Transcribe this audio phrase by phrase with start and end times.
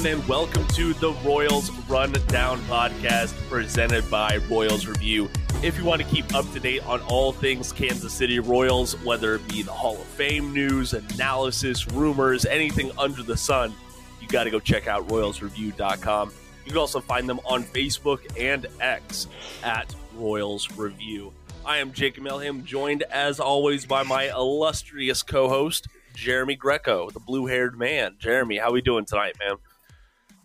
[0.00, 5.28] everyone, and welcome to the Royals Rundown podcast presented by Royals Review.
[5.62, 9.34] If you want to keep up to date on all things Kansas City Royals, whether
[9.34, 13.74] it be the Hall of Fame news, analysis, rumors, anything under the sun,
[14.20, 16.32] you got to go check out royalsreview.com.
[16.64, 19.26] You can also find them on Facebook and X
[19.62, 21.32] at Royals Review.
[21.66, 27.20] I am Jacob Milham, joined as always by my illustrious co host, Jeremy Greco, the
[27.20, 28.16] blue haired man.
[28.18, 29.56] Jeremy, how are we doing tonight, man?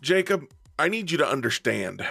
[0.06, 0.46] Jacob,
[0.78, 2.06] I need you to understand.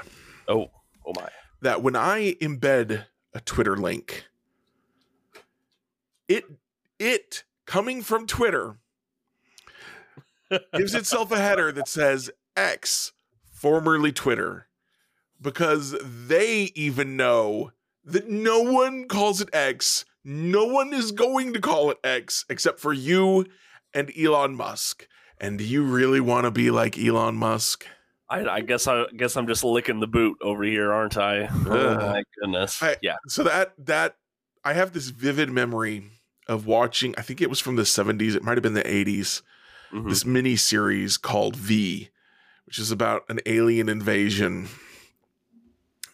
[0.48, 0.70] Oh,
[1.06, 1.30] oh my.
[1.62, 4.26] That when I embed a Twitter link,
[6.28, 6.46] it
[7.00, 8.78] it coming from Twitter
[10.76, 13.14] gives itself a header that says X,
[13.52, 14.68] formerly Twitter,
[15.42, 17.72] because they even know
[18.04, 22.80] that no one calls it X no one is going to call it X except
[22.80, 23.46] for you
[23.94, 25.08] and Elon Musk.
[25.40, 27.86] And do you really want to be like Elon Musk?
[28.30, 31.46] I, I, guess I guess I'm just licking the boot over here, aren't I?
[31.68, 32.82] Oh my goodness!
[32.82, 33.18] I, yeah.
[33.28, 34.18] So that that
[34.64, 36.04] I have this vivid memory
[36.48, 37.14] of watching.
[37.18, 38.36] I think it was from the 70s.
[38.36, 39.42] It might have been the 80s.
[39.94, 40.10] Mm-hmm.
[40.10, 42.10] This mini series called V,
[42.66, 44.68] which is about an alien invasion,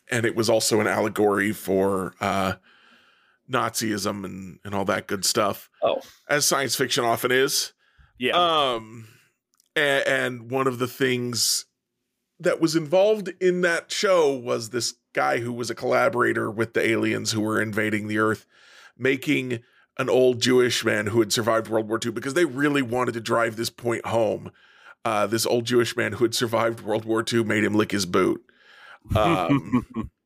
[0.10, 2.54] and it was also an allegory for uh,
[3.50, 5.70] Nazism and, and all that good stuff.
[5.82, 7.74] Oh, as science fiction often is.
[8.18, 8.34] Yeah.
[8.34, 9.08] Um,
[9.76, 11.66] and, and one of the things
[12.42, 16.88] that was involved in that show was this guy who was a collaborator with the
[16.88, 18.46] aliens who were invading the Earth,
[18.98, 19.60] making
[19.98, 23.22] an old Jewish man who had survived World War II because they really wanted to
[23.22, 24.52] drive this point home.
[25.04, 28.06] Uh, this old Jewish man who had survived World War II made him lick his
[28.06, 28.44] boot.
[29.16, 29.86] Um,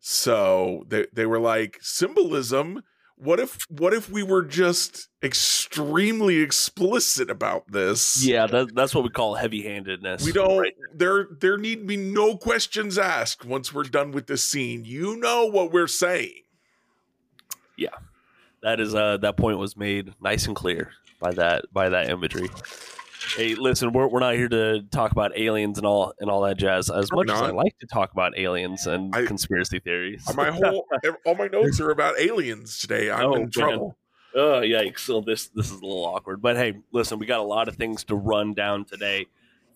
[0.00, 2.82] So they they were like symbolism.
[3.20, 8.24] What if what if we were just extremely explicit about this?
[8.24, 10.24] Yeah, that, that's what we call heavy-handedness.
[10.24, 10.74] We don't right?
[10.94, 14.84] there there need be no questions asked once we're done with this scene.
[14.84, 16.42] You know what we're saying.
[17.76, 17.96] Yeah.
[18.62, 22.48] That is uh that point was made nice and clear by that by that imagery.
[23.36, 26.56] Hey, listen, we're, we're not here to talk about aliens and all and all that
[26.56, 26.90] jazz.
[26.90, 30.86] As much as I like to talk about aliens and I, conspiracy theories, my whole
[31.26, 33.10] all my notes are about aliens today.
[33.10, 33.96] I'm oh, in trouble.
[34.34, 34.44] Man.
[34.44, 35.00] Oh yikes!
[35.00, 37.76] So this this is a little awkward, but hey, listen, we got a lot of
[37.76, 39.26] things to run down today.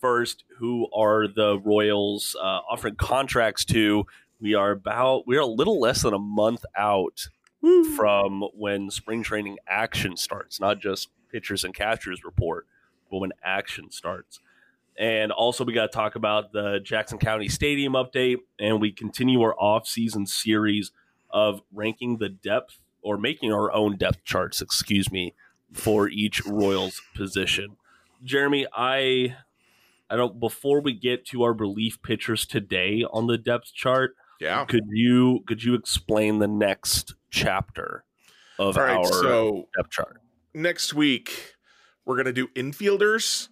[0.01, 4.07] First, who are the Royals uh, offering contracts to?
[4.41, 7.29] We are about we are a little less than a month out
[7.61, 7.85] Woo.
[7.97, 12.67] from when spring training action starts, not just pitchers and catchers report
[13.21, 14.41] when action starts.
[14.99, 19.41] And also, we got to talk about the Jackson County Stadium update, and we continue
[19.41, 20.93] our off-season series
[21.31, 25.35] of ranking the depth or making our own depth charts, excuse me,
[25.73, 27.77] for each Royals position.
[28.23, 29.37] Jeremy, I
[30.11, 34.65] I don't before we get to our relief pitchers today on the depth chart, yeah.
[34.65, 38.03] Could you could you explain the next chapter
[38.59, 40.21] of right, our so depth chart?
[40.53, 41.52] Next week
[42.05, 43.49] we're going to do infielders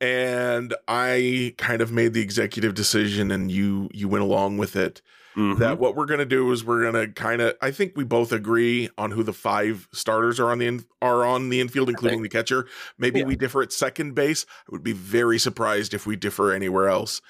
[0.00, 5.02] and I kind of made the executive decision and you you went along with it.
[5.36, 5.60] Mm-hmm.
[5.60, 8.02] that what we're going to do is we're going to kind of I think we
[8.02, 11.88] both agree on who the five starters are on the in, are on the infield
[11.88, 12.66] including the catcher.
[12.98, 13.26] Maybe yeah.
[13.26, 14.46] we differ at second base.
[14.66, 17.20] I would be very surprised if we differ anywhere else.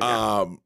[0.00, 0.60] Um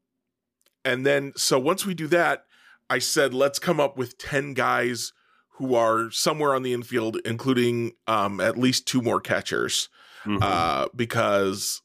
[0.83, 2.45] and then so once we do that
[2.89, 5.13] I said let's come up with 10 guys
[5.57, 9.89] who are somewhere on the infield, including um, at least two more catchers,
[10.23, 10.37] mm-hmm.
[10.41, 11.81] uh, because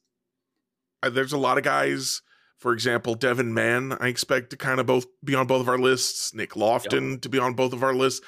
[1.03, 2.23] there's a lot of guys.
[2.59, 5.79] For example, Devin Mann, I expect to kind of both be on both of our
[5.79, 6.33] lists.
[6.35, 7.23] Nick Loftin yep.
[7.23, 8.25] to be on both of our lists.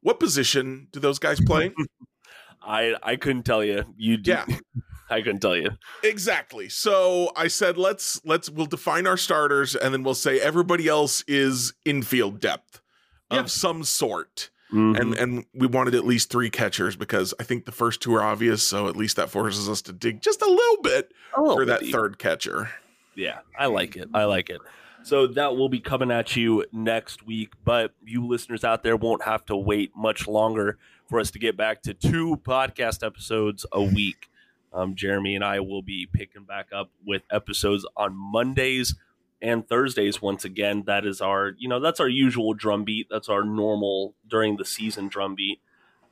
[0.00, 1.72] What position do those guys play?
[2.62, 3.84] I I couldn't tell you.
[3.96, 4.44] You yeah.
[5.10, 5.70] I couldn't tell you.
[6.02, 6.68] Exactly.
[6.68, 11.24] So I said let's let's we'll define our starters and then we'll say everybody else
[11.26, 12.82] is infield depth
[13.30, 13.40] yeah.
[13.40, 14.50] of some sort.
[14.72, 15.00] Mm-hmm.
[15.00, 18.22] And and we wanted at least three catchers because I think the first two are
[18.22, 21.56] obvious, so at least that forces us to dig just a little bit a little
[21.56, 21.92] for that deep.
[21.92, 22.70] third catcher.
[23.14, 24.08] Yeah, I like it.
[24.12, 24.60] I like it.
[25.02, 29.24] So that will be coming at you next week, but you listeners out there won't
[29.24, 30.76] have to wait much longer
[31.08, 34.28] for us to get back to two podcast episodes a week.
[34.72, 38.94] Um, Jeremy and I will be picking back up with episodes on Mondays
[39.40, 40.84] and Thursdays once again.
[40.86, 43.08] That is our, you know, that's our usual drum beat.
[43.10, 45.60] That's our normal during the season drum beat.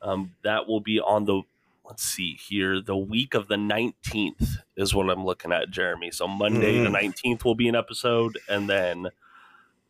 [0.01, 1.41] Um, that will be on the,
[1.85, 6.11] let's see here, the week of the 19th is what I'm looking at, Jeremy.
[6.11, 6.83] So Monday mm.
[6.83, 9.07] the 19th will be an episode, and then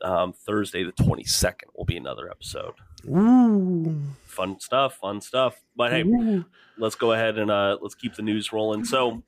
[0.02, 2.76] um, Thursday the 22nd will be another episode.
[3.06, 4.02] Ooh.
[4.24, 5.62] Fun stuff, fun stuff.
[5.76, 6.46] But hey, Ooh.
[6.78, 8.86] let's go ahead and uh, let's keep the news rolling.
[8.86, 9.24] So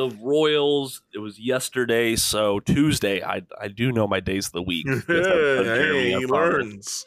[0.00, 1.02] the Royals.
[1.12, 3.22] It was yesterday, so Tuesday.
[3.22, 4.86] I I do know my days of the week.
[5.06, 7.04] hey, he learns.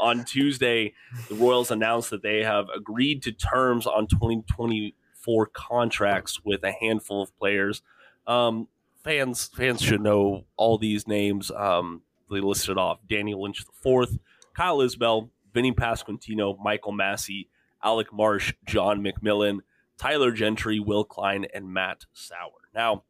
[0.00, 0.94] on Tuesday,
[1.28, 7.22] the Royals announced that they have agreed to terms on 2024 contracts with a handful
[7.22, 7.82] of players.
[8.26, 8.68] Um,
[9.02, 11.50] fans fans should know all these names.
[11.50, 14.18] Um, they listed off Daniel Lynch IV,
[14.54, 17.48] Kyle Isbel, Vinny Pasquantino, Michael Massey,
[17.82, 19.60] Alec Marsh, John McMillon,
[20.00, 22.70] Tyler Gentry, Will Klein, and Matt Sauer.
[22.74, 23.04] Now,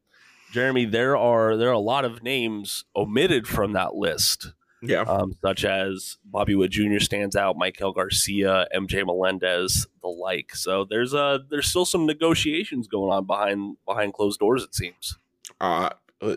[0.53, 4.49] Jeremy, there are there are a lot of names omitted from that list.
[4.83, 5.03] Yeah.
[5.03, 6.99] Um, such as Bobby Witt Jr.
[6.99, 10.57] stands out, Maikel Garcia, MJ Melendez, the like.
[10.57, 14.65] So there's a there's still some negotiations going on behind behind closed doors.
[14.65, 15.17] It seems.
[15.61, 15.91] Uh,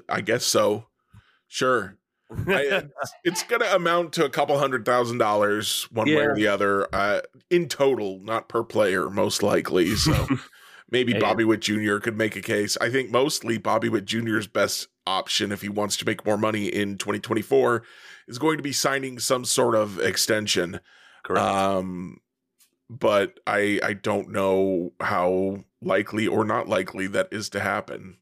[0.07, 0.85] I guess so.
[1.47, 1.97] Sure.
[2.47, 2.83] I,
[3.23, 6.17] it's, going to amount to a couple hundred thousand dollars one yeah.
[6.17, 9.95] way or the other uh, in total, not per player, most likely.
[9.95, 10.27] So
[10.89, 11.19] maybe hey.
[11.19, 11.97] Bobby Witt Jr.
[11.97, 12.77] could make a case.
[12.81, 16.67] I think mostly Bobby Witt Jr.'s best option if he wants to make more money
[16.67, 17.83] in 2024
[18.27, 20.79] is going to be signing some sort of extension.
[21.23, 21.45] Correct.
[21.45, 22.19] Um,
[22.89, 28.17] but I I don't know how likely or not likely that is to happen.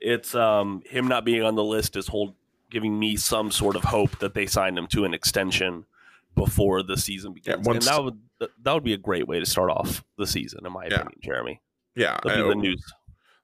[0.00, 2.34] It's um him not being on the list is hold
[2.74, 5.86] giving me some sort of hope that they signed him to an extension
[6.34, 7.64] before the season begins.
[7.64, 8.18] Yeah, once, and that would
[8.62, 10.96] that would be a great way to start off the season, in my yeah.
[10.96, 11.60] opinion, Jeremy.
[11.94, 12.84] Yeah, the news.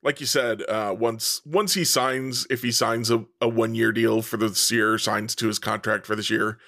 [0.03, 3.93] Like you said, uh, once once he signs, if he signs a, a one year
[3.93, 6.59] deal for this year, signs to his contract for this year,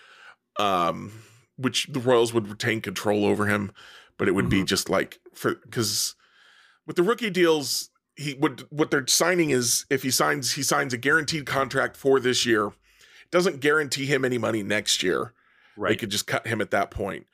[0.58, 1.10] um,
[1.56, 3.72] which the Royals would retain control over him,
[4.18, 4.60] but it would mm-hmm.
[4.60, 6.14] be just like for because
[6.86, 10.92] with the rookie deals, he would what they're signing is if he signs he signs
[10.92, 15.32] a guaranteed contract for this year, it doesn't guarantee him any money next year.
[15.76, 15.90] Right.
[15.90, 17.26] They could just cut him at that point.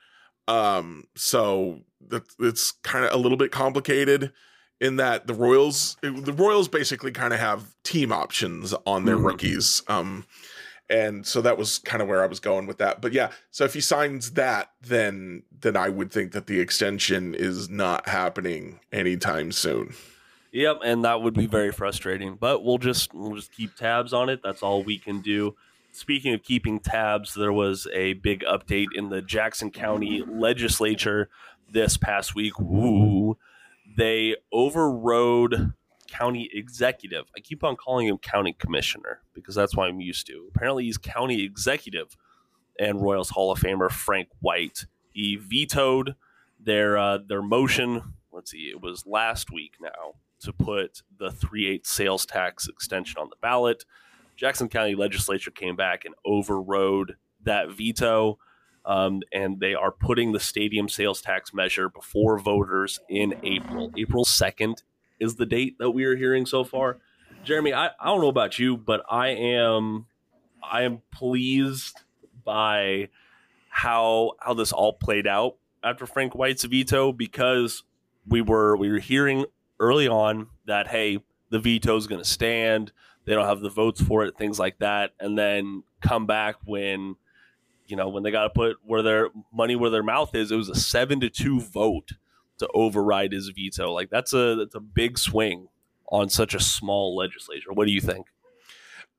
[0.47, 4.31] Um, so that it's kind of a little bit complicated
[4.79, 9.25] in that the Royals the Royals basically kind of have team options on their mm-hmm.
[9.25, 9.83] rookies.
[9.87, 10.25] Um,
[10.89, 12.99] and so that was kind of where I was going with that.
[12.99, 17.35] But yeah, so if he signs that, then then I would think that the extension
[17.35, 19.93] is not happening anytime soon.
[20.51, 22.35] Yep, and that would be very frustrating.
[22.35, 24.41] But we'll just we'll just keep tabs on it.
[24.43, 25.55] That's all we can do.
[25.91, 31.29] Speaking of keeping tabs, there was a big update in the Jackson County legislature
[31.71, 32.59] this past week.
[32.59, 33.37] Ooh,
[33.97, 35.73] they overrode
[36.07, 37.25] county executive.
[37.35, 40.49] I keep on calling him county commissioner because that's what I'm used to.
[40.55, 42.17] Apparently, he's county executive
[42.79, 44.85] and Royals Hall of Famer Frank White.
[45.11, 46.15] He vetoed
[46.59, 48.15] their uh, their motion.
[48.31, 53.17] Let's see, it was last week now to put the 3 8 sales tax extension
[53.19, 53.85] on the ballot.
[54.35, 58.39] Jackson County Legislature came back and overrode that veto.
[58.85, 63.91] Um, and they are putting the stadium sales tax measure before voters in April.
[63.97, 64.81] April 2nd
[65.19, 66.97] is the date that we are hearing so far.
[67.43, 70.05] Jeremy, I, I don't know about you, but I am
[70.63, 71.97] I am pleased
[72.43, 73.09] by
[73.69, 77.83] how how this all played out after Frank White's veto because
[78.27, 79.45] we were we were hearing
[79.79, 82.91] early on that hey, the veto is going to stand.
[83.25, 87.15] They don't have the votes for it, things like that, and then come back when
[87.87, 90.51] you know when they got to put where their money where their mouth is.
[90.51, 92.11] It was a seven to two vote
[92.59, 93.91] to override his veto.
[93.91, 95.67] Like that's a that's a big swing
[96.11, 97.71] on such a small legislature.
[97.71, 98.27] What do you think?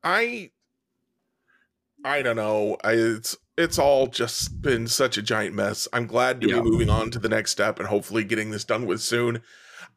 [0.02, 0.50] I
[2.04, 2.76] I don't know.
[2.82, 5.86] I, it's it's all just been such a giant mess.
[5.92, 6.56] I'm glad to yeah.
[6.56, 9.42] be moving on to the next step and hopefully getting this done with soon.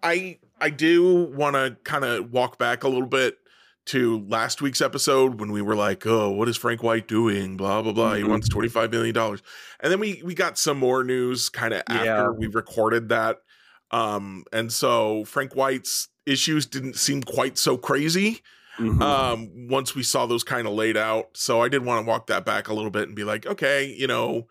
[0.01, 3.37] I I do want to kind of walk back a little bit
[3.85, 7.81] to last week's episode when we were like, "Oh, what is Frank White doing?" Blah
[7.81, 8.11] blah blah.
[8.11, 8.17] Mm-hmm.
[8.17, 9.41] He wants twenty five million dollars,
[9.79, 12.29] and then we we got some more news kind of after yeah.
[12.29, 13.41] we recorded that.
[13.91, 18.41] Um, and so Frank White's issues didn't seem quite so crazy.
[18.79, 19.01] Mm-hmm.
[19.03, 22.27] Um, once we saw those kind of laid out, so I did want to walk
[22.27, 24.47] that back a little bit and be like, okay, you know,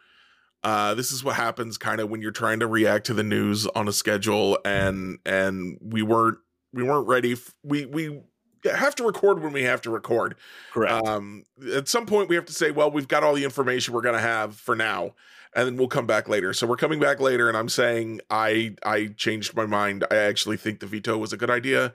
[0.65, 3.67] uh, this is what happens kind of when you're trying to react to the news
[3.69, 6.39] on a schedule, and and we weren't
[6.73, 7.33] we weren't ready.
[7.33, 8.21] F- we we
[8.65, 10.37] have to record when we have to record.
[10.73, 11.07] Correct.
[11.07, 14.03] Um, at some point, we have to say, well, we've got all the information we're
[14.03, 15.15] going to have for now,
[15.55, 16.53] and then we'll come back later.
[16.53, 20.05] So we're coming back later, and I'm saying I I changed my mind.
[20.11, 21.93] I actually think the veto was a good idea.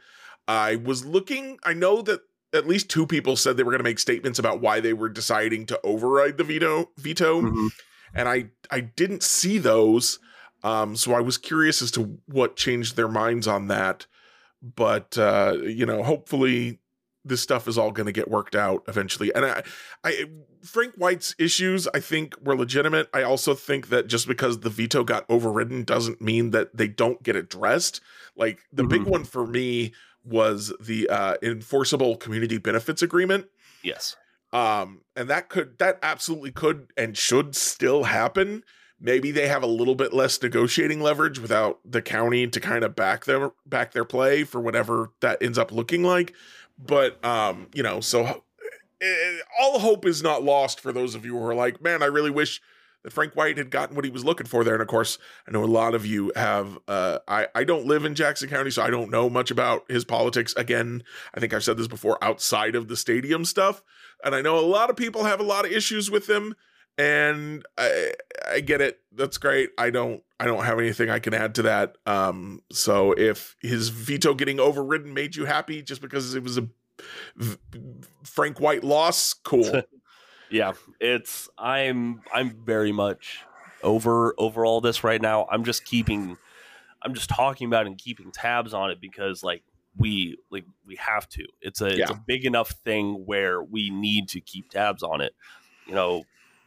[0.47, 1.59] I was looking.
[1.63, 2.21] I know that
[2.53, 5.09] at least two people said they were going to make statements about why they were
[5.09, 7.67] deciding to override the veto veto, mm-hmm.
[8.17, 10.19] And I I didn't see those.
[10.63, 14.07] Um, so I was curious as to what changed their minds on that
[14.61, 16.79] but uh, you know, hopefully
[17.23, 19.33] this stuff is all going to get worked out eventually.
[19.33, 19.63] And I,
[20.03, 20.25] I,
[20.63, 23.09] Frank White's issues, I think, were legitimate.
[23.13, 27.21] I also think that just because the veto got overridden doesn't mean that they don't
[27.23, 28.01] get addressed.
[28.35, 28.89] Like the mm-hmm.
[28.89, 29.93] big one for me
[30.23, 33.47] was the uh, enforceable community benefits agreement.
[33.83, 34.15] Yes.
[34.53, 38.63] Um, and that could that absolutely could and should still happen.
[38.99, 42.95] Maybe they have a little bit less negotiating leverage without the county to kind of
[42.95, 46.33] back their back their play for whatever that ends up looking like.
[46.79, 48.35] But um, you know, so uh,
[49.59, 52.31] all hope is not lost for those of you who are like, man, I really
[52.31, 52.61] wish
[53.07, 54.73] that Frank White had gotten what he was looking for there.
[54.73, 56.77] And of course, I know a lot of you have.
[56.89, 60.03] Uh, I I don't live in Jackson County, so I don't know much about his
[60.03, 60.53] politics.
[60.57, 63.81] Again, I think I've said this before outside of the stadium stuff,
[64.25, 66.53] and I know a lot of people have a lot of issues with him.
[66.97, 68.11] And I
[68.51, 68.99] I get it.
[69.13, 69.69] That's great.
[69.77, 71.95] I don't I don't have anything I can add to that.
[72.05, 76.67] Um, so if his veto getting overridden made you happy just because it was a
[78.23, 79.83] Frank White loss, cool.
[80.49, 83.43] yeah, it's I'm I'm very much
[83.83, 85.47] over over all this right now.
[85.51, 86.37] I'm just keeping
[87.01, 89.63] I'm just talking about and keeping tabs on it because like
[89.97, 91.45] we like we have to.
[91.61, 92.03] It's a yeah.
[92.03, 95.33] it's a big enough thing where we need to keep tabs on it.
[95.85, 96.23] You know,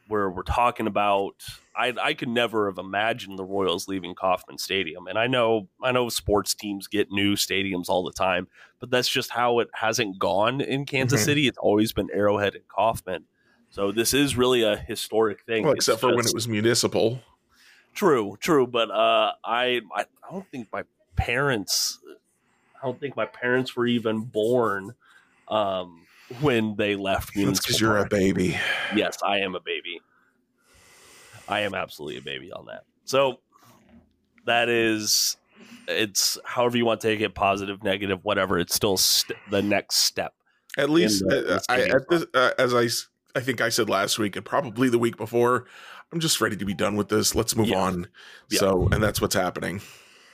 [0.09, 1.35] where we're talking about
[1.77, 5.07] I I could never have imagined the Royals leaving Kauffman Stadium.
[5.07, 8.49] And I know I know sports teams get new stadiums all the time,
[8.81, 11.27] but that's just how it hasn't gone in Kansas mm-hmm.
[11.27, 11.49] City.
[11.49, 13.25] It's always been Arrowhead and Kauffman.
[13.71, 15.65] So this is really a historic thing.
[15.65, 17.21] Well, except it's for just, when it was municipal.
[17.95, 20.85] True, true, but uh, I I don't think my
[21.17, 21.99] parents
[22.81, 24.95] I don't think my parents were even born
[25.49, 26.07] um,
[26.41, 27.33] when they left.
[27.35, 28.59] That's because you're a baby.
[28.95, 30.01] Yes, I am a baby.
[31.49, 32.85] I am absolutely a baby on that.
[33.05, 33.41] So
[34.47, 35.37] that is,
[35.89, 38.59] it's however you want to take it, positive, negative, whatever.
[38.59, 40.33] It's still st- the next step.
[40.79, 42.89] At least, the, uh, I, at this, uh, as I,
[43.35, 45.67] I think I said last week and probably the week before,
[46.13, 47.35] I'm just ready to be done with this.
[47.35, 47.81] Let's move yeah.
[47.81, 48.09] on.
[48.51, 48.61] Yeah.
[48.61, 49.81] So, and that's what's happening.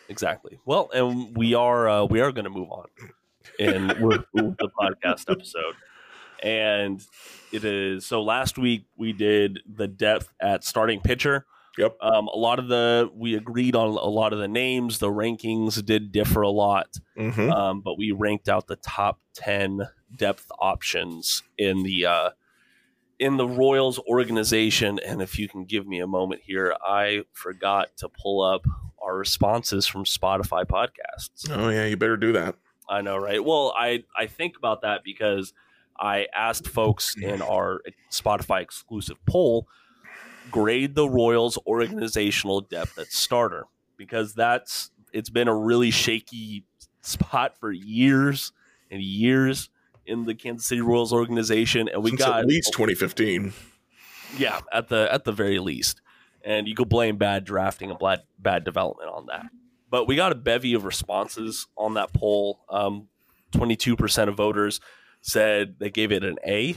[0.09, 0.59] Exactly.
[0.65, 2.87] Well, and we are uh, we are going to move on
[3.59, 5.75] and with, the podcast episode
[6.43, 7.03] and
[7.53, 11.47] it is so last week we did the depth at starting pitcher.
[11.79, 11.97] Yep.
[12.01, 14.99] Um, a lot of the we agreed on a lot of the names.
[14.99, 17.51] The rankings did differ a lot, mm-hmm.
[17.53, 22.31] um, but we ranked out the top ten depth options in the uh,
[23.19, 24.99] in the Royals organization.
[25.05, 28.67] And if you can give me a moment here, I forgot to pull up
[29.03, 31.49] our responses from Spotify podcasts.
[31.51, 32.57] Oh yeah, you better do that.
[32.89, 33.45] I know, right?
[33.45, 35.53] Well, I I think about that because
[35.99, 37.81] I asked folks in our
[38.11, 39.67] Spotify exclusive poll
[40.51, 43.65] grade the Royals organizational depth at starter
[43.97, 46.65] because that's it's been a really shaky
[47.03, 48.53] spot for years
[48.91, 49.71] and years
[50.07, 53.53] in the Kansas City Royals organization and we Since got at least 2015.
[54.39, 56.01] Yeah, at the at the very least.
[56.45, 59.47] And you could blame bad drafting and bad bad development on that.
[59.91, 62.61] But we got a bevy of responses on that poll.
[62.69, 63.09] Um,
[63.53, 64.81] 22% of voters
[65.23, 66.77] said they gave it an A,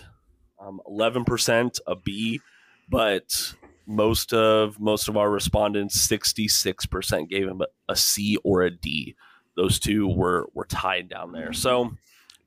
[0.60, 2.42] um, 11% a B,
[2.88, 3.54] but
[3.86, 9.16] most of most of our respondents, 66% gave him a, a C or a D.
[9.56, 11.54] Those two were were tied down there.
[11.54, 11.92] So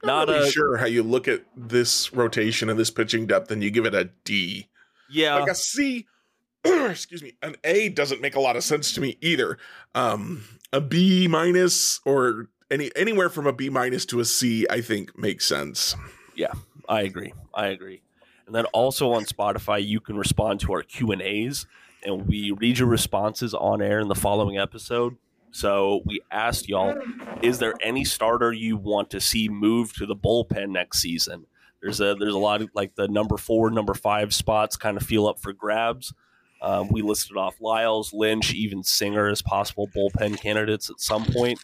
[0.02, 3.50] not, not really a, sure how you look at this rotation and this pitching depth
[3.50, 4.68] and you give it a D.
[5.10, 5.36] Yeah.
[5.36, 6.06] Like a C
[6.64, 9.58] excuse me, an A doesn't make a lot of sense to me either.
[9.94, 14.80] Um, a B minus or any anywhere from a B minus to a C, I
[14.80, 15.96] think makes sense.
[16.36, 16.52] Yeah,
[16.88, 17.34] I agree.
[17.54, 18.02] I agree.
[18.46, 21.66] And then also on Spotify, you can respond to our Q and A's,
[22.04, 25.16] and we read your responses on air in the following episode.
[25.52, 26.94] So we asked y'all,
[27.42, 31.46] is there any starter you want to see move to the bullpen next season?
[31.82, 35.02] There's a there's a lot of like the number four, number five spots kind of
[35.02, 36.14] feel up for grabs.
[36.62, 41.58] Um, we listed off Lyles, Lynch, even Singer as possible bullpen candidates at some point.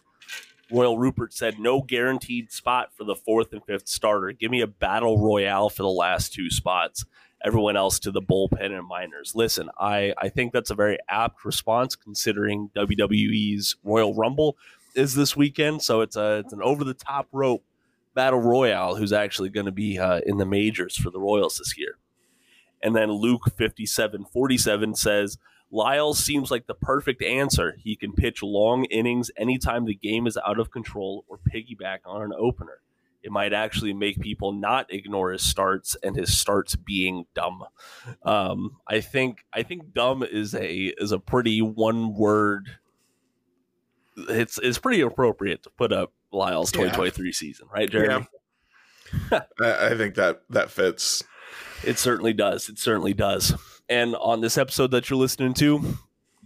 [0.71, 4.31] Royal Rupert said, no guaranteed spot for the fourth and fifth starter.
[4.33, 7.05] Give me a battle royale for the last two spots.
[7.45, 9.33] Everyone else to the bullpen and minors.
[9.33, 14.57] Listen, I, I think that's a very apt response considering WWE's Royal Rumble
[14.93, 15.81] is this weekend.
[15.81, 17.63] So it's a it's an over the top rope
[18.13, 21.77] battle royale who's actually going to be uh, in the majors for the Royals this
[21.77, 21.97] year.
[22.83, 25.37] And then Luke fifty seven forty seven says,
[25.71, 27.77] Lyles seems like the perfect answer.
[27.79, 32.21] He can pitch long innings anytime the game is out of control or piggyback on
[32.21, 32.81] an opener.
[33.21, 37.65] It might actually make people not ignore his starts and his starts being dumb.
[38.23, 42.69] Um, I think I think dumb is a is a pretty one word.
[44.15, 47.31] It's it's pretty appropriate to put up Lyles' 2023 yeah.
[47.33, 48.27] season, right, Jeremy?
[49.31, 49.41] Yeah.
[49.61, 51.23] I think that that fits.
[51.83, 52.69] It certainly does.
[52.69, 53.53] It certainly does.
[53.89, 55.97] And on this episode that you're listening to,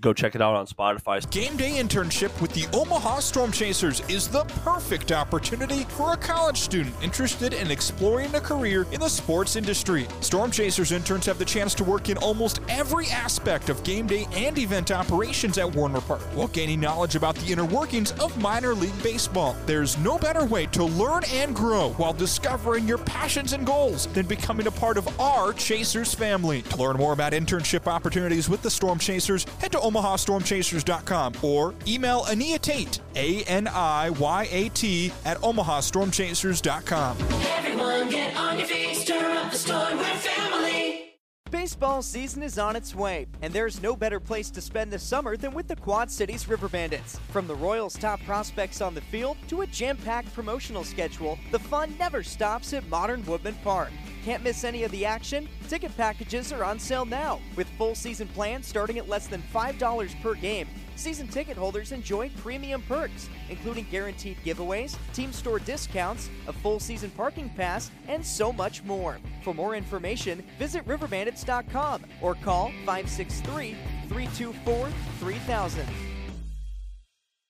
[0.04, 1.14] Go check it out on Spotify.
[1.32, 6.60] Game day internship with the Omaha Storm Chasers is the perfect opportunity for a college
[6.60, 10.06] student interested in exploring a career in the sports industry.
[10.20, 14.28] Storm Chasers interns have the chance to work in almost every aspect of game day
[14.34, 18.76] and event operations at Werner Park while gaining knowledge about the inner workings of minor
[18.76, 19.56] league baseball.
[19.66, 24.26] There's no better way to learn and grow while discovering your passions and goals than
[24.26, 26.62] becoming a part of our Chasers family.
[26.64, 32.24] To learn more about internship opportunities with the Storm Chasers, head to omahastormchasers.com or email
[32.24, 37.18] Aniya Tate, A N I Y A T, at omahastormchasers.com.
[37.58, 41.10] Everyone get on your feet, stir up the storm, we're family.
[41.52, 45.38] Baseball season is on its way, and there's no better place to spend the summer
[45.38, 47.20] than with the Quad Cities River Bandits.
[47.30, 51.60] From the Royals' top prospects on the field to a jam packed promotional schedule, the
[51.60, 53.92] fun never stops at Modern Woodmen Park.
[54.24, 55.50] Can't miss any of the action?
[55.68, 60.22] Ticket packages are on sale now, with full season plans starting at less than $5
[60.22, 60.70] per game.
[60.96, 67.10] Season ticket holders enjoy premium perks, including guaranteed giveaways, team store discounts, a full season
[67.12, 69.18] parking pass, and so much more.
[69.44, 73.76] For more information, visit riverbandits.com or call 563
[74.08, 74.90] 324
[75.20, 76.13] 3000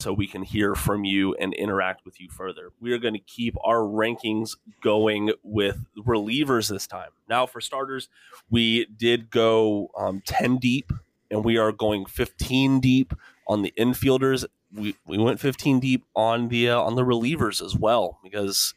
[0.03, 2.72] so we can hear from you and interact with you further.
[2.81, 7.12] We are going to keep our rankings going with relievers this time.
[7.29, 8.10] Now, for starters,
[8.50, 10.91] we did go um, 10 deep
[11.31, 13.13] and we are going 15 deep
[13.48, 14.43] on the infielders.
[14.74, 18.74] We, we went 15 deep on the uh, on the relievers as well because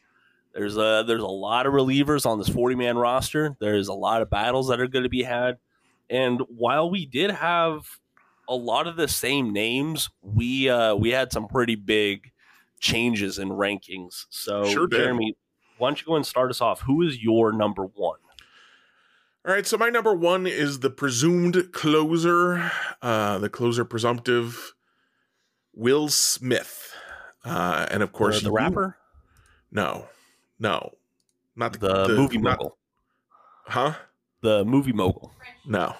[0.53, 3.57] there's a there's a lot of relievers on this 40 man roster.
[3.59, 5.57] There's a lot of battles that are going to be had.
[6.09, 7.99] And while we did have
[8.47, 12.31] a lot of the same names, we uh, we had some pretty big
[12.79, 14.25] changes in rankings.
[14.29, 14.87] So, Sure.
[14.87, 15.35] Jeremy,
[15.77, 16.81] why don't you go and start us off?
[16.81, 18.19] Who is your number one?
[19.47, 22.69] All right, so my number one is the presumed closer,
[23.01, 24.73] uh, the closer presumptive,
[25.73, 26.93] Will Smith,
[27.45, 28.97] uh, and of course the, the rapper,
[29.71, 30.09] No,
[30.59, 30.95] no,
[31.55, 32.77] not the, the, movie not- mogul,
[33.67, 33.93] Huh?
[34.41, 35.31] the movie mogul,
[35.65, 35.95] No,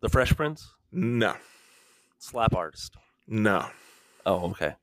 [0.00, 1.34] the Fresh Prince, no,
[2.24, 2.94] slap artist.
[3.26, 3.66] no,
[4.26, 4.74] Oh, okay.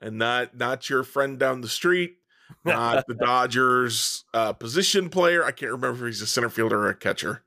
[0.00, 2.16] and not not your friend down the street,
[2.64, 5.44] not the Dodgers uh, position player.
[5.44, 7.42] I can't remember if he's a center fielder or a catcher.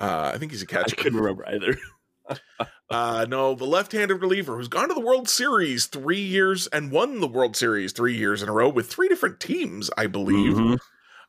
[0.00, 0.94] Uh, I think he's a catcher.
[0.98, 1.76] I couldn't remember either.
[2.90, 7.20] Uh, no, the left-handed reliever who's gone to the World Series three years and won
[7.20, 10.54] the World Series three years in a row with three different teams, I believe.
[10.56, 10.78] Mhm.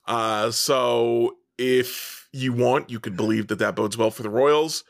[0.05, 4.83] Uh, so if you want, you could believe that that bodes well for the Royals.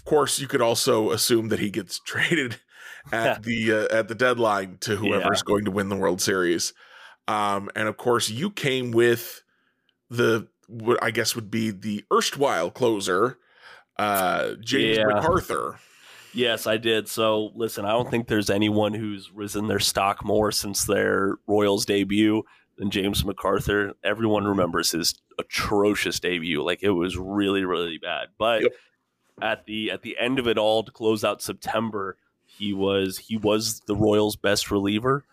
[0.00, 2.56] Of course, you could also assume that he gets traded
[3.12, 6.72] at the uh, at the deadline to whoever's going to win the World Series.
[7.28, 9.42] Um, and of course, you came with
[10.08, 13.38] the what I guess would be the erstwhile closer,
[13.98, 15.04] uh, James Yeah.
[15.04, 15.76] McArthur.
[16.32, 17.08] Yes, I did.
[17.08, 21.84] So, listen, I don't think there's anyone who's risen their stock more since their Royals
[21.84, 22.44] debut
[22.78, 23.92] than James McArthur.
[24.02, 26.62] Everyone remembers his atrocious debut.
[26.62, 28.28] Like it was really, really bad.
[28.38, 28.72] But Yep.
[29.42, 33.36] At the at the end of it all, to close out September, he was he
[33.36, 35.24] was the Royals' best reliever.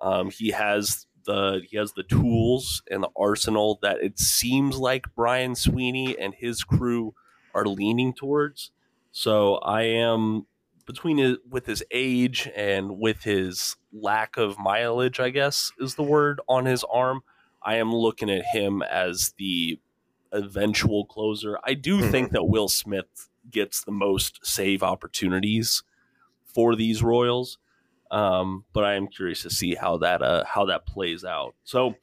[0.00, 5.14] Um, he has the he has the tools and the arsenal that it seems like
[5.14, 7.14] Brian Sweeney and his crew
[7.54, 8.70] are leaning towards.
[9.12, 10.46] So I am
[10.86, 16.02] between his, with his age and with his lack of mileage, I guess is the
[16.04, 17.22] word on his arm.
[17.62, 19.80] I am looking at him as the
[20.32, 21.58] eventual closer.
[21.64, 22.10] I do Mhm.
[22.10, 25.82] think that Will Smith gets the most save opportunities
[26.44, 27.58] for these Royals,
[28.10, 31.54] um, but I am curious to see how that uh, how that plays out.
[31.64, 31.94] So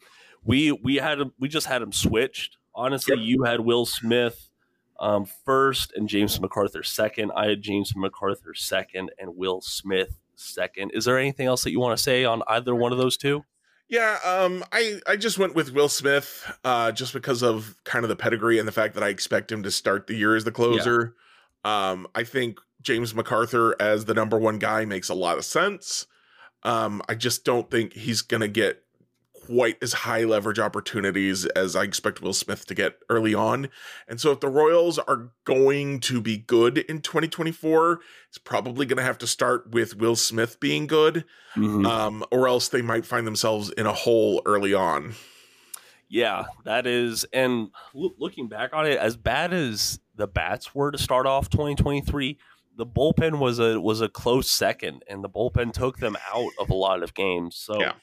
[0.43, 2.57] we we had we just had him switched.
[2.75, 3.25] Honestly, Yep.
[3.25, 4.49] you had Will Smith
[4.99, 7.31] um, first and James McArthur second.
[7.35, 10.91] I had James McArthur second and Will Smith second.
[10.93, 13.43] Is there anything else that you want to say on either one of those two?
[13.89, 18.09] Yeah, um, I I just went with Will Smith, uh, just because of kind of
[18.09, 20.51] the pedigree and the fact that I expect him to start the year as the
[20.51, 21.15] closer.
[21.63, 26.07] Um, I think James McArthur as the number one guy makes a lot of sense.
[26.63, 28.83] Um, I just don't think he's gonna get
[29.45, 33.67] quite as high leverage opportunities as I expect Will Smith to get early on.
[34.07, 37.99] And so if the Royals are going to be good in 2024,
[38.29, 41.25] it's probably gonna have to start with Will Smith being good
[41.85, 45.13] um, or else they might find themselves in a hole early on.
[46.07, 47.25] Yeah, that is.
[47.33, 51.49] And loo- looking back on it, as bad as the bats were to start off
[51.49, 52.37] 2023,
[52.75, 56.69] the bullpen was a was a close second, and the bullpen took them out of
[56.69, 57.55] a lot of games.
[57.55, 57.93] So, Yeah.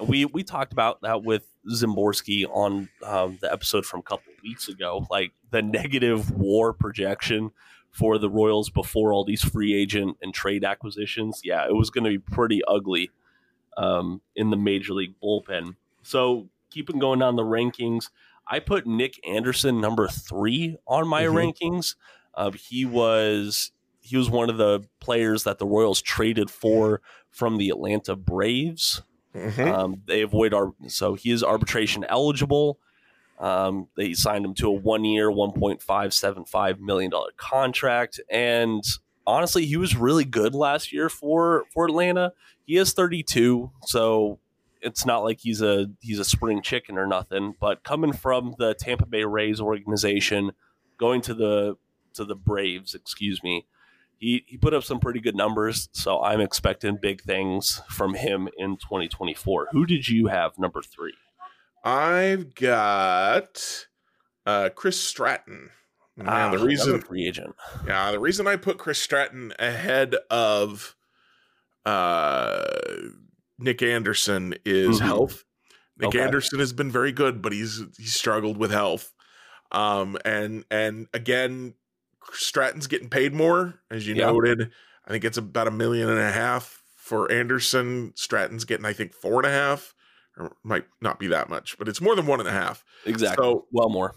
[0.00, 4.42] we we talked about that with Szymborski on um, the episode from a couple of
[4.42, 7.50] weeks ago, like the negative WAR projection
[7.90, 12.02] for the Royals before all these free agent and trade acquisitions, yeah, it was going
[12.04, 13.10] to be pretty ugly
[13.76, 15.76] um, in the major league bullpen.
[16.02, 18.10] So keeping going down the rankings,
[18.46, 21.54] I put Nick Anderson number three on my Mhm.
[21.54, 21.94] rankings.
[22.34, 27.56] Uh, he was he was one of the players that the Royals traded for from
[27.56, 29.00] the Atlanta Braves.
[29.34, 29.66] Mhm.
[29.72, 32.78] Um, they avoid our so he is arbitration eligible.
[33.38, 38.20] Um, they signed him to a one-year, one point five seven five million dollar contract,
[38.30, 38.84] and
[39.26, 42.32] honestly, he was really good last year for for Atlanta.
[42.66, 44.38] He is thirty two, so
[44.84, 47.54] it's not like he's a he's a spring chicken or nothing.
[47.58, 50.52] But coming from the Tampa Bay Rays organization,
[50.98, 51.76] going to the
[52.14, 53.66] to the Braves, excuse me,
[54.18, 55.88] he he put up some pretty good numbers.
[55.92, 59.68] So I'm expecting big things from him in 2024.
[59.72, 61.14] Who did you have number three?
[61.82, 63.86] I've got
[64.46, 65.70] uh, Chris Stratton.
[66.16, 67.56] Man, Ah, the reason, free agent.
[67.86, 70.94] yeah, the reason I put Chris Stratton ahead of
[71.84, 72.70] uh,
[73.58, 75.04] Nick Anderson is Mhm.
[75.04, 75.44] health.
[75.96, 76.20] Nick Okay.
[76.20, 79.12] Anderson has been very good, but he's he's struggled with health.
[79.72, 81.74] Um, and and again,
[82.32, 84.26] Stratton's getting paid more, as you Yeah.
[84.30, 84.72] noted.
[85.06, 88.12] I think it's about a million and a half for Anderson.
[88.16, 89.94] Stratton's getting, I think, four and a half,
[90.38, 92.82] or might not be that much, but it's more than one and a half.
[93.04, 93.42] Exactly.
[93.44, 94.14] So well more.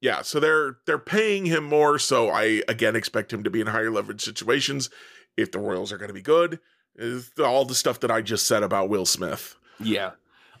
[0.00, 1.98] yeah, so they're they're paying him more.
[1.98, 4.90] So I again expect him to be in higher leverage situations
[5.36, 6.60] if the Royals are going to be good.
[6.96, 9.56] Is all the stuff that I just said about Will Smith.
[9.78, 10.12] Yeah.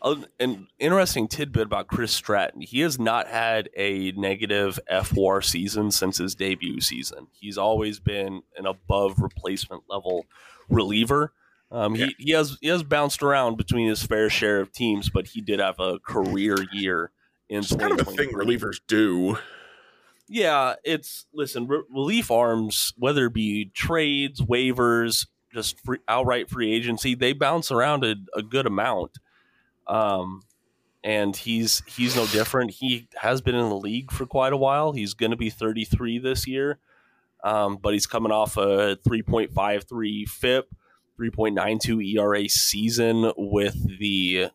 [0.02, 2.60] Uh, An interesting tidbit about Chris Stratton.
[2.60, 7.28] He has not had a negative FWAR season since his debut season.
[7.32, 10.26] He's always been an above replacement level
[10.68, 11.32] reliever.
[11.70, 12.06] Um, Yeah.
[12.06, 15.40] he, he has he has bounced around between his fair share of teams, but he
[15.40, 17.10] did have a career year
[17.48, 19.38] in It's kind of a thing relievers do.
[20.28, 26.72] Yeah, it's listen, re- relief arms, whether it be trades, waivers, just free, outright free
[26.72, 29.18] agency, they bounce around a, a good amount.
[29.86, 30.42] Um,
[31.02, 32.72] and he's he's no different.
[32.72, 34.92] He has been in the league for quite a while.
[34.92, 36.78] He's going to be 33 this year,
[37.44, 40.68] um, but he's coming off a 3.53 FIP,
[41.18, 44.50] 3.92 ERA season with the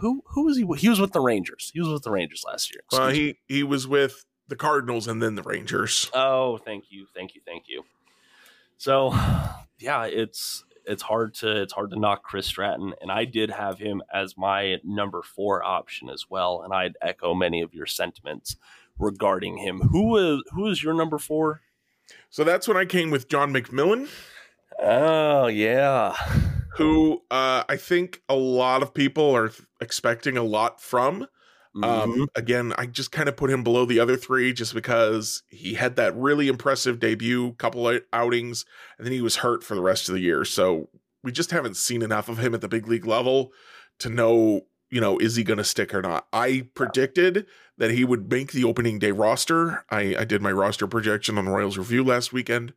[0.00, 0.66] who who was he?
[0.76, 1.70] He was with the Rangers.
[1.72, 2.82] He was with the Rangers last year.
[2.92, 3.38] Well, Excuse me.
[3.48, 6.10] he he was with the Cardinals and then the Rangers.
[6.14, 7.84] Oh, thank you, thank you, thank you.
[8.78, 9.14] So,
[9.78, 13.78] yeah, it's it's hard to it's hard to knock Chris Stratton, and I did have
[13.78, 18.56] him as my number four option as well, and I'd echo many of your sentiments
[18.98, 19.80] regarding him.
[19.80, 21.62] Who was who your number four?
[22.30, 24.08] So that's when I came with John McMillon,
[24.78, 26.14] Oh yeah,
[26.76, 31.28] who uh, I think a lot of people are expecting a lot from.
[31.76, 31.84] Mhm.
[31.84, 35.74] Um, again, I just kind of put him below the other three just because he
[35.74, 38.64] had that really impressive debut, couple of outings,
[38.98, 40.44] and then he was hurt for the rest of the year.
[40.44, 40.88] So
[41.22, 43.52] we just haven't seen enough of him at the big league level
[43.98, 46.26] to know, you know, is he going to stick or not?
[46.32, 47.46] I predicted
[47.78, 49.84] that he would make the opening day roster.
[49.90, 52.72] I, I did my roster projection on Royals Review last weekend.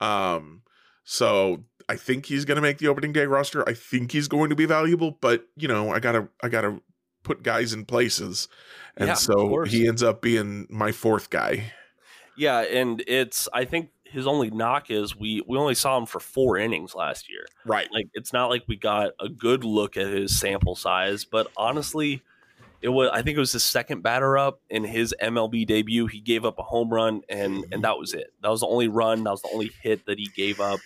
[0.00, 0.62] Um,
[1.04, 3.68] so I think he's going to make the opening day roster.
[3.68, 6.80] I think he's going to be valuable, but you know, I gotta, I gotta
[7.26, 8.48] put guys in places,
[8.96, 11.72] and Yeah, so he ends up being my fourth guy.
[12.36, 16.20] yeah, and it's I think his only knock is we we only saw him for
[16.20, 17.44] four innings last year.
[17.64, 17.88] Right.
[17.92, 22.22] like it's not like we got a good look at his sample size but honestly
[22.80, 26.20] it was i think it was his second batter up in his mlb debut he
[26.20, 29.24] gave up a home run and and that was it that was the only run
[29.24, 30.78] that was the only hit that he gave up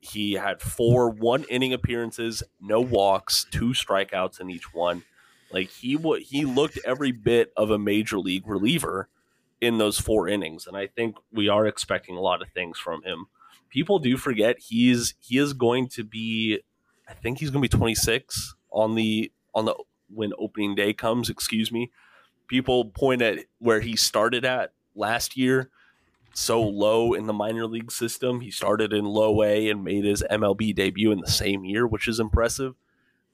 [0.00, 5.02] he had four one inning appearances no walks two strikeouts in each one
[5.52, 9.08] like he wa he looked every bit of a major league reliever
[9.60, 13.02] in those four innings and i think we are expecting a lot of things from
[13.02, 13.26] him
[13.70, 16.60] people do forget he's he is going to be
[17.08, 19.74] I think he's going to be 26 on the on the
[20.08, 21.90] when opening day comes, excuse me.
[22.48, 25.70] People point at where he started at last year
[26.34, 28.40] so low in the minor league system.
[28.40, 32.08] He started in low A and made his MLB debut in the same year, which
[32.08, 32.74] is impressive.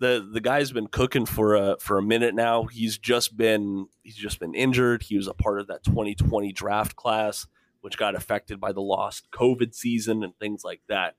[0.00, 2.64] The the guy's been cooking for a for a minute now.
[2.64, 5.05] He's just been he's just been injured.
[5.05, 7.46] He was a part of that 2020 draft class
[7.83, 11.14] which got affected by the lost COVID season and things like that.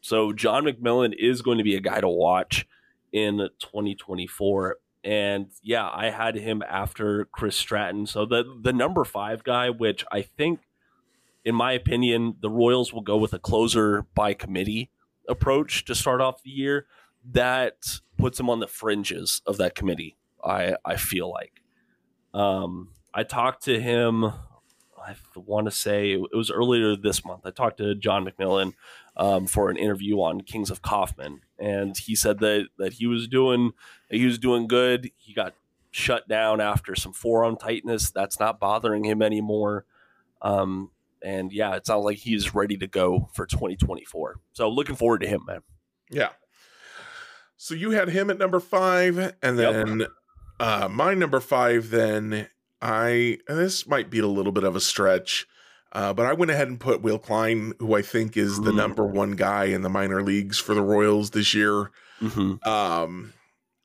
[0.00, 2.66] So John McMillon is going to be a guy to watch
[3.12, 4.76] in 2024.
[5.04, 8.06] And yeah, I had him after Chris Stratton.
[8.06, 10.60] So the the number five guy, which I think,
[11.44, 14.90] in my opinion, the Royals will go with a closer by committee
[15.28, 16.86] approach to start off the year.
[17.32, 20.16] That puts him on the fringes of that committee.
[20.44, 21.62] I I feel like.
[22.34, 24.32] Um, I talked to him
[25.06, 27.42] I want to say it was earlier this month.
[27.44, 28.72] I talked to John McMillon
[29.16, 33.28] um, for an interview on Kings of Kauffman, and he said that that he was
[33.28, 33.72] doing
[34.10, 35.10] he was doing good.
[35.16, 35.54] He got
[35.92, 38.10] shut down after some forearm tightness.
[38.10, 39.84] That's not bothering him anymore.
[40.42, 40.90] Um,
[41.22, 44.36] and yeah, it sounds like he's ready to go for 2024.
[44.52, 45.60] So looking forward to him, man.
[46.10, 46.30] Yeah.
[47.56, 50.10] So you had him at number five, and then yep.
[50.60, 51.90] uh, my number five.
[51.90, 52.48] Then
[52.82, 55.46] I this might be a little bit of a stretch,
[55.92, 58.76] uh, but I went ahead and put Will Klein, who I think is the mm.
[58.76, 61.90] number one guy in the minor leagues for the Royals this year.
[62.20, 62.68] Mm-hmm.
[62.68, 63.32] Um,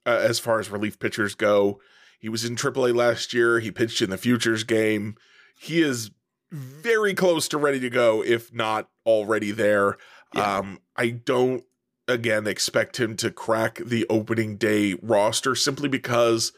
[0.05, 1.79] uh, as far as relief pitchers go,
[2.19, 3.59] he was in AAA last year.
[3.59, 5.15] He pitched in the Futures game.
[5.59, 6.11] He is
[6.51, 9.97] very close to ready to go, if not already there.
[10.35, 10.57] Yeah.
[10.57, 11.63] Um, I don't
[12.11, 16.51] again expect him to crack the opening day roster simply because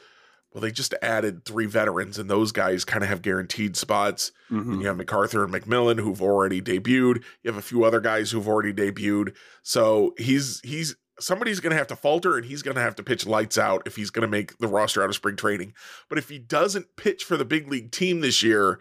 [0.51, 4.31] well they just added three veterans and those guys kind of have guaranteed spots.
[4.51, 4.81] Mm-hmm.
[4.81, 7.23] you have mcarthur and mcmillon who've already debuted.
[7.43, 9.35] You have a few other guys who've already debuted.
[9.61, 13.03] So he's he's somebody's going to have to falter and he's going to have to
[13.03, 15.73] pitch lights out if he's going to make the roster out of spring training.
[16.09, 18.79] But if he doesn't pitch for the big league team this year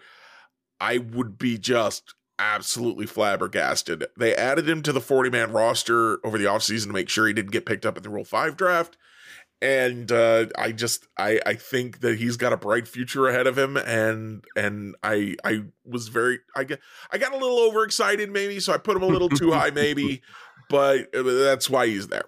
[0.82, 4.06] i would be just absolutely flabbergasted.
[4.16, 7.32] They added him to the 40 man roster over the offseason to make sure he
[7.32, 8.96] didn't get picked up in the Rule 5 draft.
[9.60, 13.56] And uh, I just I I think that he's got a bright future ahead of
[13.56, 16.80] him, and and I I was very I get
[17.12, 20.20] I got a little overexcited maybe, so I put him a little too high maybe,
[20.68, 22.24] but that's why he's there.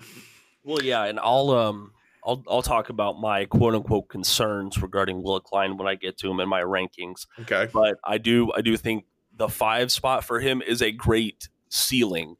[0.63, 1.91] Well, yeah, and I'll um
[2.25, 6.31] I'll I'll talk about my quote unquote concerns regarding Will Klein when I get to
[6.31, 7.27] him in my rankings.
[7.41, 11.49] Okay, but I do I do think the five spot for him is a great
[11.69, 12.37] ceiling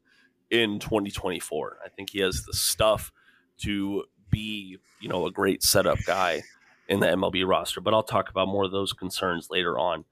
[0.49, 1.79] in 2024.
[1.83, 3.11] I think he has the stuff
[3.59, 6.43] to be, you know, a great setup guy
[6.87, 7.81] in the MLB roster.
[7.81, 10.05] But I'll talk about more of those concerns later on.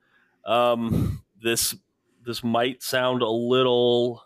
[0.46, 1.76] Um, this
[2.26, 4.24] this might sound a little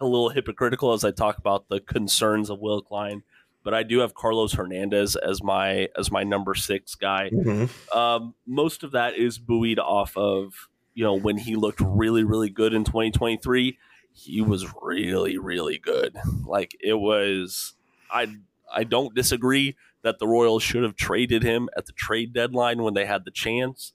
[0.00, 3.22] a little hypocritical as I talk about the concerns of Will Klein,
[3.62, 7.30] but I do have Carlos Hernandez as my as my number six guy.
[7.32, 7.98] Mm-hmm.
[7.98, 12.50] Um, most of that is buoyed off of you know, when he looked really, really
[12.50, 13.78] good in 2023,
[14.12, 16.16] he was really, really good.
[16.44, 17.74] Like it was,
[18.10, 18.26] I,
[18.74, 22.94] I don't disagree that the Royals should have traded him at the trade deadline when
[22.94, 23.92] they had the chance.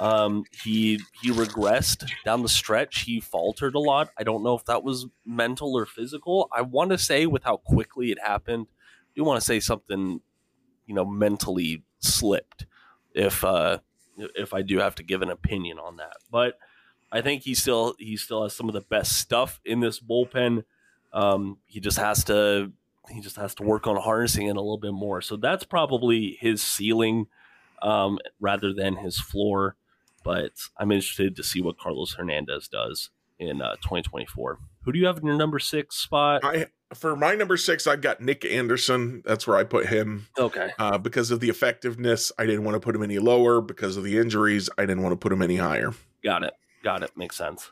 [0.00, 3.02] Um, he he regressed down the stretch.
[3.02, 4.10] He faltered a lot.
[4.18, 6.48] I don't know if that was mental or physical.
[6.52, 10.20] I want to say with how quickly it happened, I do want to say something,
[10.88, 12.66] you know, mentally slipped.
[13.14, 13.78] If uh,
[14.16, 16.16] if I do have to give an opinion on that.
[16.30, 16.58] But
[17.12, 20.64] I think he still he still has some of the best stuff in this bullpen.
[21.12, 22.72] Um, he just has to
[23.10, 25.20] he just has to work on harnessing it a little bit more.
[25.20, 27.26] So that's probably his ceiling
[27.82, 29.76] um, rather than his floor.
[30.22, 34.58] But I'm interested to see what Carlos Hernandez does in uh, 2024.
[34.82, 36.44] Who do you have in your number six spot?
[36.44, 39.22] I for my number six, I've got Nick Anderson.
[39.24, 40.26] That's where I put him.
[40.38, 40.70] Okay.
[40.78, 43.60] Uh, because of the effectiveness, I didn't want to put him any lower.
[43.60, 45.92] Because of the injuries, I didn't want to put him any higher.
[46.24, 46.54] Got it.
[46.82, 47.16] Got it.
[47.16, 47.70] Makes sense.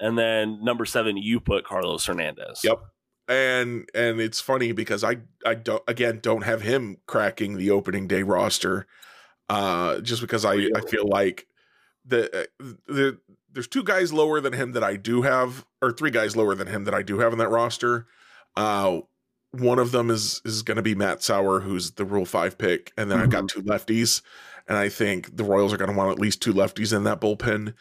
[0.00, 2.62] And then number seven, you put Carlos Hernandez.
[2.64, 2.80] Yep.
[3.28, 8.08] And and it's funny because I I don't again don't have him cracking the opening
[8.08, 8.88] day roster,
[9.48, 11.46] uh, just because I I feel like
[12.04, 13.18] the uh, the
[13.52, 16.66] there's two guys lower than him that I do have, or three guys lower than
[16.66, 18.06] him that I do have in that roster.
[18.56, 19.00] Uh,
[19.52, 22.92] one of them is is going to be Matt Sauer, who's the Rule Five pick,
[22.96, 23.24] and then mm-hmm.
[23.24, 23.60] I've got mm-hmm.
[23.60, 24.22] two lefties,
[24.68, 27.20] and I think the Royals are going to want at least two lefties in that
[27.20, 27.74] bullpen.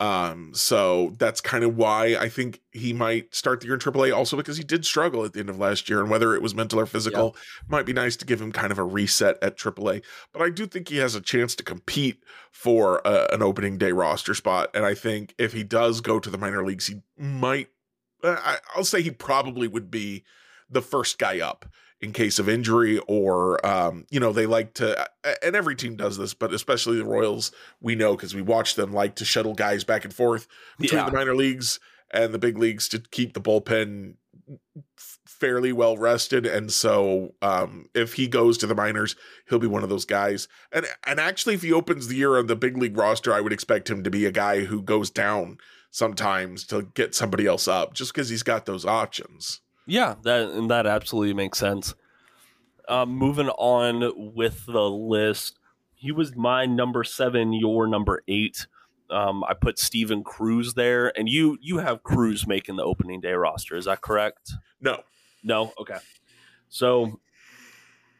[0.00, 4.16] Um, so that's kind of why I think he might start the year in AAA.
[4.16, 6.54] Also, because he did struggle at the end of last year, and whether it was
[6.54, 7.36] mental or physical,
[7.68, 10.02] might be nice to give him kind of a reset at AAA.
[10.32, 13.92] But I do think he has a chance to compete for uh, an opening day
[13.92, 17.68] roster spot, and I think if he does go to the minor leagues, he might.
[18.22, 20.24] Uh, I'll say he probably would be
[20.70, 21.66] the first guy up
[22.00, 25.08] in case of injury or um, you know they like to
[25.42, 28.92] and every team does this but especially the royals we know because we watch them
[28.92, 30.46] like to shuttle guys back and forth
[30.78, 31.06] between yeah.
[31.06, 31.78] the minor leagues
[32.10, 34.14] and the big leagues to keep the bullpen
[35.26, 39.14] fairly well rested and so um, if he goes to the minors
[39.48, 42.46] he'll be one of those guys and and actually if he opens the year on
[42.46, 45.58] the big league roster i would expect him to be a guy who goes down
[45.90, 50.70] sometimes to get somebody else up just because he's got those options yeah, that and
[50.70, 51.94] that absolutely makes sense.
[52.88, 55.58] Um, moving on with the list,
[55.94, 58.68] he was my number seven, your number eight.
[59.10, 63.32] Um, I put Steven Cruz there, and you you have Cruz making the opening day
[63.32, 63.76] roster.
[63.76, 64.52] Is that correct?
[64.80, 65.00] No,
[65.42, 65.72] no.
[65.80, 65.98] Okay,
[66.68, 67.18] so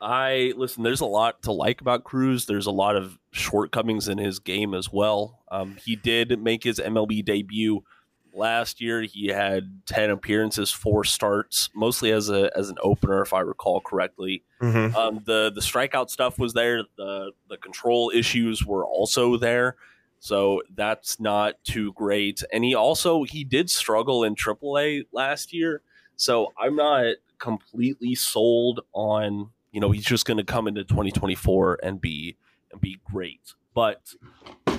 [0.01, 0.83] I listen.
[0.83, 2.47] There's a lot to like about Cruz.
[2.47, 5.41] There's a lot of shortcomings in his game as well.
[5.51, 7.85] Um, he did make his MLB debut
[8.33, 9.03] last year.
[9.03, 13.81] He had ten appearances, four starts, mostly as a as an opener, if I recall
[13.81, 14.43] correctly.
[14.63, 14.95] Mhm.
[14.95, 16.83] Um, the the strikeout stuff was there.
[16.97, 19.77] The the control issues were also there.
[20.19, 22.43] So that's not too great.
[22.53, 25.83] And he also he did struggle in AAA last year.
[26.17, 31.79] So I'm not completely sold on you know he's just going to come into 2024
[31.83, 32.37] and be
[32.73, 33.55] and be great.
[33.75, 34.15] But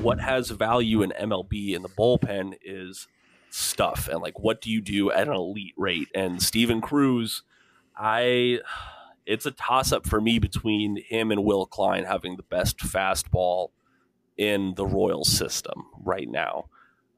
[0.01, 3.07] what has value in MLB in the bullpen is
[3.49, 6.09] stuff and like what do you do at an elite rate?
[6.15, 7.43] And Steven Cruz,
[7.95, 8.59] I
[9.25, 13.69] it's a toss up for me between him and Will Klein having the best fastball
[14.37, 16.65] in the Royal system right now.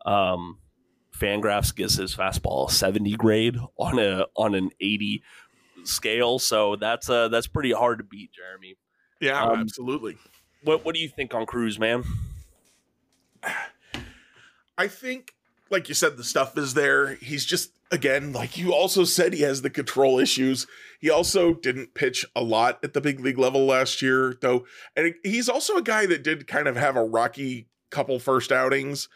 [0.05, 0.59] Um,
[1.17, 5.23] Fangraphs gives his fastball a 70 grade on a on an 80
[5.87, 8.77] scale, so that's uh that's pretty hard to beat, Jeremy.
[9.19, 10.17] Yeah, Um, absolutely.
[10.63, 12.03] What what do you think on Cruz, man?
[14.77, 15.33] I think,
[15.69, 17.15] like you said, the stuff is there.
[17.15, 20.65] He's just, again, like you also said, he has the control issues.
[20.99, 24.65] He also didn't pitch a lot at the big league level last year, though.
[24.95, 29.09] And he's also a guy that did kind of have a rocky couple first outings,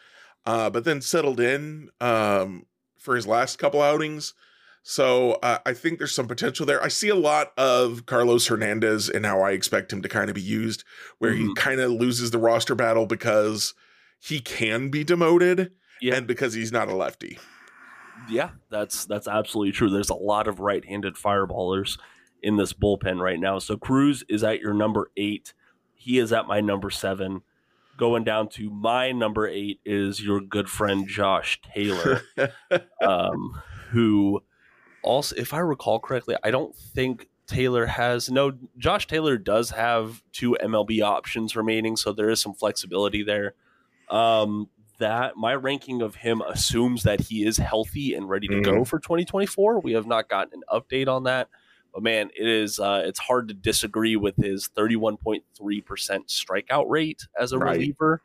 [0.46, 2.66] uh, but then settled in um,
[2.98, 4.34] for his last couple outings.
[4.82, 6.82] So uh, I think there's some potential there.
[6.82, 10.34] I see a lot of Carlos Hernandez and how I expect him to kind of
[10.34, 10.84] be used,
[11.18, 11.56] where he Mhm.
[11.56, 13.74] kind of loses the roster battle because
[14.18, 16.14] he can be demoted Yeah.
[16.16, 17.38] and because he's not a lefty.
[18.28, 19.90] Yeah, that's that's absolutely true.
[19.90, 21.98] There's a lot of right-handed fireballers
[22.42, 23.58] in this bullpen right now.
[23.58, 25.52] So Cruz is at your number eight.
[25.94, 27.42] He is at my number seven.
[27.96, 32.22] Going down to my number eight is your good friend Josh Taylor,
[33.02, 33.60] um,
[33.90, 34.40] who
[35.08, 38.52] also, if I recall correctly, I don't think Taylor has no.
[38.76, 43.54] Josh Taylor does have two MLB options remaining, so there is some flexibility there.
[44.10, 44.68] Um,
[44.98, 48.98] that my ranking of him assumes that he is healthy and ready to go for
[48.98, 49.80] 2024.
[49.80, 51.48] We have not gotten an update on that,
[51.94, 57.26] but man, it is uh, it's hard to disagree with his 31.3 percent strikeout rate
[57.38, 57.74] as a Right.
[57.74, 58.22] reliever.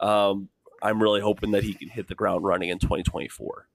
[0.00, 0.48] Um,
[0.82, 3.68] I'm really hoping that he can hit the ground running in 2024.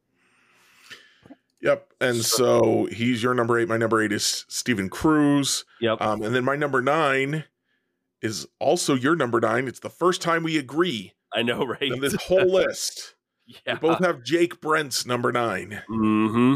[1.61, 1.93] Yep.
[2.01, 3.67] And so he's your number eight.
[3.67, 5.63] My number eight is Steven Cruz.
[5.79, 6.01] Yep.
[6.01, 7.43] Um, and then my number nine
[8.21, 9.67] is also your number nine.
[9.67, 11.81] It's the first time we agree I know, right?
[11.81, 13.15] in this whole list.
[13.45, 13.73] yeah.
[13.73, 15.81] We both have Jake Brentz number nine.
[15.89, 16.55] Mm-hmm.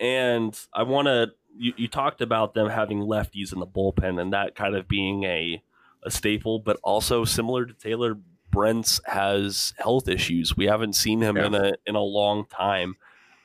[0.00, 1.32] And I want to.
[1.58, 5.24] You, you talked about them having lefties in the bullpen and that kind of being
[5.24, 5.62] a
[6.02, 8.18] a staple, but also similar to Taylor,
[8.54, 10.54] Brentz has health issues.
[10.54, 11.46] We haven't seen him Yeah.
[11.46, 12.96] in a in a long time.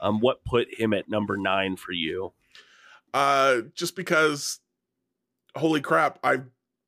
[0.02, 2.34] Um, what put him at number nine for you?
[3.14, 4.60] Uh, just because,
[5.56, 6.40] holy crap, I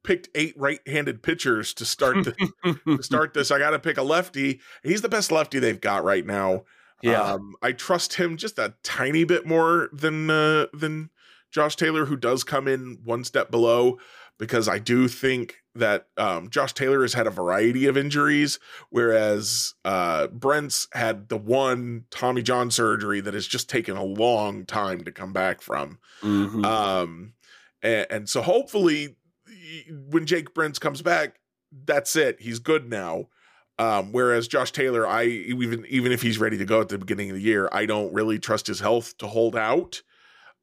[0.03, 3.51] picked eight right-handed pitchers to start the, to start this.
[3.51, 4.59] I got to pick a lefty.
[4.83, 6.63] He's the best lefty they've got right now.
[7.01, 11.09] yeah, Um, I trust him just a tiny bit more than uh, than
[11.51, 13.97] Josh Taylor, who does come in one step below,
[14.37, 18.59] because I do think that um, Josh Taylor has had a variety of injuries,
[18.89, 24.65] whereas uh, Brentz had the one Tommy John surgery that has just taken a long
[24.65, 25.99] time to come back from.
[26.21, 26.65] Mhm.
[26.65, 27.33] Um,
[27.81, 29.15] and, and so hopefully,
[30.09, 31.39] when Jake Brentz comes back,
[31.85, 32.39] that's it.
[32.39, 33.27] He's good now.
[33.79, 37.31] Um, whereas Josh Taylor, I even even if he's ready to go at the beginning
[37.31, 40.03] of the year, I don't really trust his health to hold out.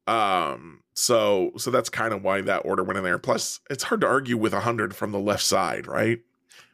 [0.07, 3.17] Um, so so that's kind of why that order went in there.
[3.17, 6.19] Plus, it's hard to argue with a hundred from the left side, right?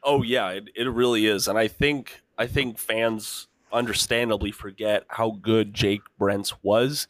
[0.04, 5.32] Oh yeah, it, it really is, and I think I think fans understandably forget how
[5.42, 7.08] good Jake Brentz was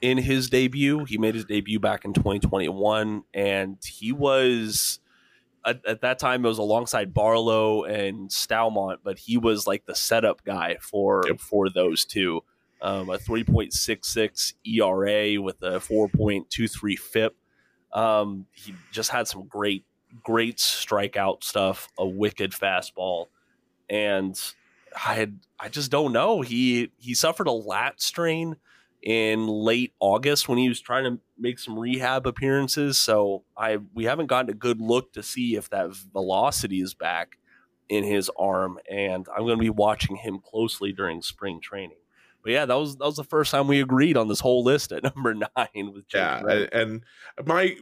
[0.00, 1.04] in his debut.
[1.04, 4.98] He made his debut back in 2021, and he was
[5.66, 9.94] at, at that time it was alongside Barlow and Staumont, but he was like the
[9.94, 11.40] setup guy for Yep.
[11.40, 12.42] for those two.
[12.84, 17.34] Um, a 3.66 ERA with a 4.23 FIP.
[17.94, 19.86] Um, he just had some great
[20.22, 23.26] great strikeout stuff, a wicked fastball,
[23.88, 24.38] and
[24.94, 26.42] I had I just don't know.
[26.42, 28.56] He he suffered a lat strain
[29.02, 32.98] in late August when he was trying to make some rehab appearances.
[32.98, 37.38] So I we haven't gotten a good look to see if that velocity is back
[37.88, 41.98] in his arm, and I'm going to be watching him closely during spring training.
[42.44, 44.92] But yeah, that was that was the first time we agreed on this whole list
[44.92, 47.02] at number nine with Jake Yeah, and
[47.44, 47.76] my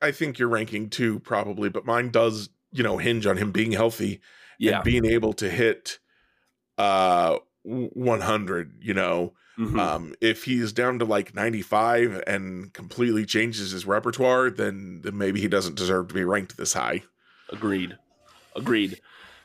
[0.00, 3.72] I think your ranking too probably, but mine does you know hinge on him being
[3.72, 4.20] healthy
[4.58, 5.98] yeah, and being able to hit
[6.78, 9.78] uh 100 you know Mhm.
[9.78, 15.40] Um, if he's down to like 95 and completely changes his repertoire, then, then maybe
[15.40, 17.04] he doesn't deserve to be ranked this high.
[17.50, 17.96] Agreed.
[18.56, 19.00] Agreed.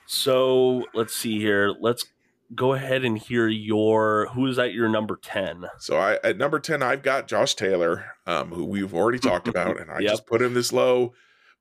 [0.07, 1.75] So let's see here.
[1.79, 2.05] Let's
[2.55, 5.65] go ahead and hear your who's at your number 10.
[5.79, 9.79] So I at number 10, I've got Josh Taylor, um, who we've already talked about,
[9.79, 10.11] and I Yep.
[10.11, 11.13] just put him this low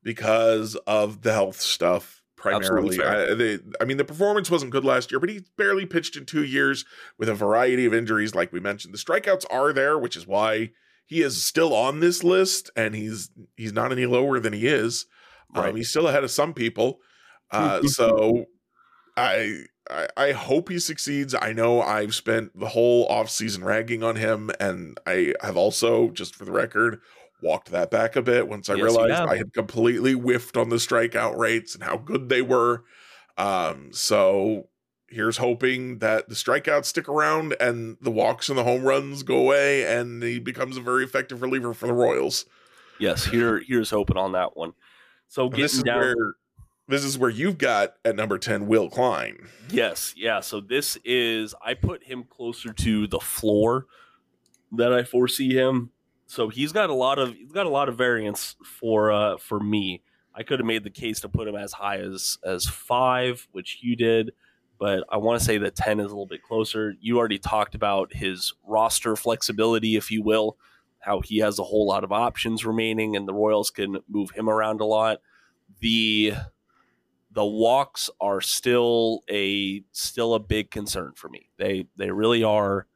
[0.03, 3.03] because of the health stuff primarily.
[3.03, 6.25] I, they, I mean, the performance wasn't good last year, but he barely pitched in
[6.25, 6.85] two years
[7.19, 8.95] with a variety of injuries, like we mentioned.
[8.95, 10.71] The strikeouts are there, which is why
[11.05, 15.07] he is still on this list, and he's he's not any lower than he is.
[15.55, 15.71] Right.
[15.71, 17.01] Um, he's still ahead of some people.
[17.51, 18.45] Uh, so
[19.17, 21.35] I, I I hope he succeeds.
[21.35, 26.35] I know I've spent the whole offseason ragging on him, and I have also, just
[26.35, 27.01] for the record,
[27.43, 29.23] walked that back a bit once I Yes, realized.
[29.29, 32.85] I had completely whiffed on the strikeout rates and how good they were.
[33.37, 34.69] Um, so
[35.09, 39.37] here's hoping that the strikeouts stick around and the walks and the home runs go
[39.39, 42.45] away, and he becomes a very effective reliever for the Royals.
[42.99, 44.73] Yes, here here's hoping on that one.
[45.29, 46.35] So And getting down where
[46.89, 49.47] this is where you've got at number ten Will Klein.
[49.71, 50.41] Yes, yeah.
[50.41, 53.87] So this is I put him closer to the floor
[54.73, 55.91] that I foresee him.
[56.27, 59.61] So he's got a lot of he's got a lot of variance for uh for
[59.61, 60.03] me.
[60.35, 63.79] I could have made the case to put him as high as as five, which
[63.83, 64.33] you did,
[64.79, 66.95] but I want to say that ten is a little bit closer.
[67.01, 70.57] You already talked about his roster flexibility, if you will,
[71.01, 74.49] how he has a whole lot of options remaining, and the Royals can move him
[74.49, 75.19] around a lot.
[75.81, 76.35] The
[77.39, 81.51] the walks are still a still a big concern for me.
[81.57, 82.89] They they really are.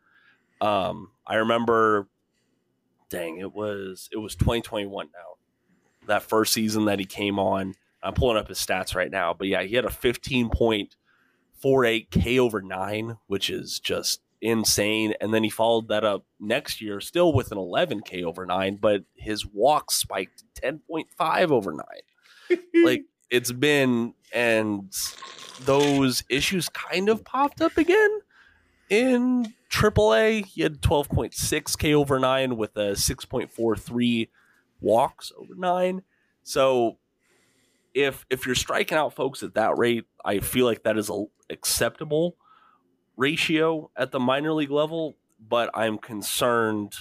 [0.61, 2.09] Um, I remember,
[3.09, 5.37] dang, it was it was 2021 now.
[6.09, 7.75] That first season that he came on.
[8.03, 12.61] I'm pulling up his stats right now, but yeah, he had a 15.48 K over
[12.61, 15.15] nine, which is just insane.
[15.21, 18.75] And then he followed that up next year, still with an 11 K over nine,
[18.75, 24.93] but his walk spiked 10.5 over nine like it's been and
[25.65, 28.21] those issues kind of popped up again
[28.89, 30.47] in AAA.
[30.47, 34.29] He had 12.6 K over 9 with a 6.43
[34.81, 36.03] walks over 9.
[36.43, 36.99] So
[37.95, 41.25] if if you're striking out folks at that rate, I feel like that is a
[41.51, 42.37] acceptable
[43.17, 46.95] ratio at the minor league level, but I'm concerned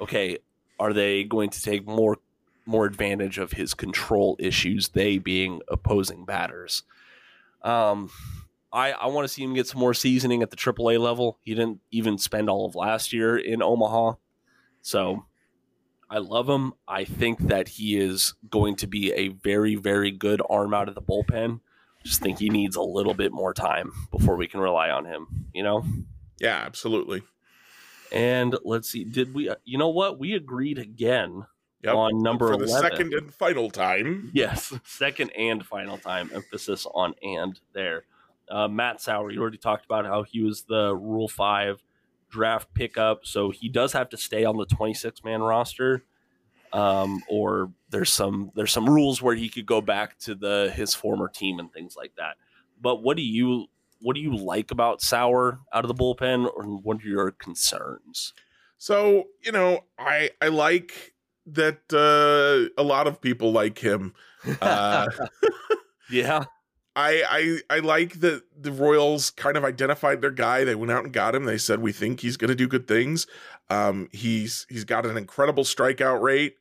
[0.00, 0.38] okay,
[0.78, 2.18] are they going to take more
[2.66, 6.82] more advantage of his control issues, they being opposing batters.
[7.62, 8.10] Um,
[8.72, 11.38] I, I want to see him get some more seasoning at the AAA level.
[11.42, 14.14] He didn't even spend all of last year in Omaha.
[14.82, 15.24] So
[16.10, 16.74] I love him.
[16.86, 20.94] I think that he is going to be a very, very good arm out of
[20.94, 21.60] the bullpen.
[22.04, 25.46] Just think he needs a little bit more time before we can rely on him,
[25.52, 25.84] you know?
[26.38, 27.22] Yeah, absolutely.
[28.12, 30.18] And let's see, did we, you know what?
[30.18, 31.46] We agreed again
[31.86, 31.94] Yep.
[31.94, 32.90] on number for the 11.
[32.90, 34.30] second and final time.
[34.32, 36.30] Yes, second and final time.
[36.34, 38.04] Emphasis on and there.
[38.48, 41.82] Uh, Matt Sauer, you already talked about how he was the Rule 5
[42.30, 43.24] draft pickup.
[43.24, 46.04] So he does have to stay on the 26 man roster.
[46.72, 50.94] Um, or there's some there's some rules where he could go back to the his
[50.94, 52.36] former team and things like that.
[52.80, 53.66] But what do you
[54.00, 58.34] what do you like about Sauer out of the bullpen, or what are your concerns?
[58.78, 61.14] So, you know, I I like
[61.46, 64.14] that uh a lot of people like him.
[64.60, 65.08] Uh
[66.10, 66.44] Yeah,
[66.94, 70.64] I I I like that the Royals kind of identified their guy.
[70.64, 71.44] They went out and got him.
[71.44, 73.26] They said we think he's going to do good things.
[73.70, 76.56] Um he's he's got an incredible strikeout rate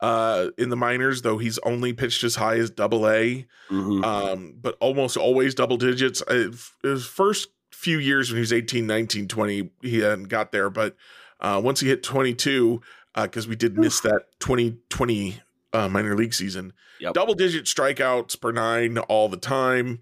[0.00, 3.46] uh in the minors though he's only pitched as high as double A.
[3.70, 4.04] Mhm.
[4.04, 6.22] um, but almost always double digits.
[6.22, 6.50] Uh,
[6.82, 10.68] His first few years when he was 18, 19, 20, he hadn't got there.
[10.68, 10.96] But
[11.40, 12.82] uh, once he hit 22,
[13.14, 15.40] because we did miss that 2020
[15.72, 17.14] uh, minor league season, Yep.
[17.14, 20.00] double digit strikeouts per nine all the time.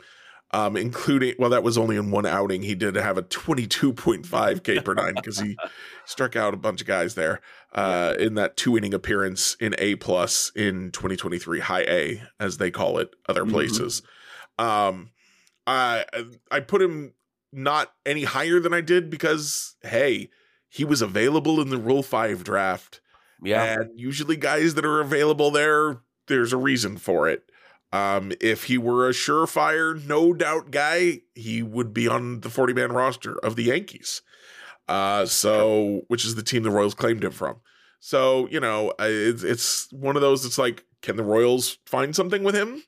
[0.51, 2.63] Um, including well, that was only in one outing.
[2.63, 5.59] He did have a 22.5 K per nine because he
[6.07, 7.43] struck out a bunch of guys there
[7.75, 12.71] uh, in that two inning appearance in A plus in 2023, high A as they
[12.71, 13.51] call it other Mhm.
[13.51, 14.01] places.
[14.59, 15.11] Um,
[15.67, 16.07] I
[16.51, 17.13] I put him
[17.53, 20.31] not any higher than I did because hey,
[20.69, 23.01] he was available in the Rule Five draft,
[23.43, 27.51] yeah, and usually guys that are available there, there's a reason for it.
[27.93, 32.75] Um, if he were a surefire, no doubt guy, he would be on the 40
[32.75, 34.23] man roster of the Yankees.
[34.89, 37.57] Uh, so which is the team the Royals claimed him from.
[38.01, 42.14] So, you know, uh, it's, it's one of those that's like, can the Royals find
[42.14, 42.83] something with him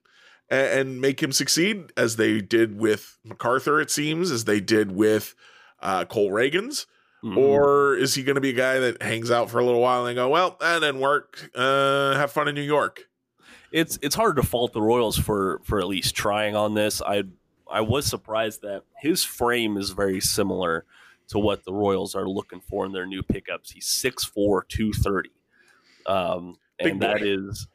[0.49, 4.93] and, and make him succeed as they did with McArthur, it seems, as they did
[4.93, 5.35] with
[5.81, 6.87] uh, Cole Ragans?
[7.23, 7.39] Mm-hmm.
[7.39, 10.07] Or is he going to be a guy that hangs out for a little while
[10.07, 11.51] and go, well, that didn't work.
[11.55, 13.09] Uh, have fun in New York.
[13.73, 17.01] It's it's hard to fault the Royals for for at least trying on this.
[17.01, 17.25] I
[17.71, 20.85] I was surprised that his frame is very similar
[21.29, 23.71] to what the Royals are looking for in their new pickups.
[23.71, 25.31] He's 6'4", 230.
[26.07, 27.68] Um, and that is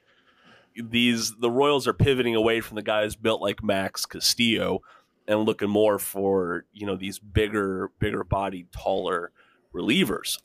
[0.75, 4.81] these the Royals are pivoting away from the guys built like Max Castillo
[5.27, 9.31] and looking more for you know these bigger, bigger bodied, taller
[9.73, 10.39] relievers.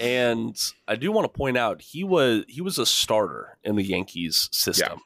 [0.00, 0.56] And
[0.88, 4.48] I do want to point out he was he was a starter in the Yankees
[4.52, 4.88] system.
[4.92, 4.98] Yeah.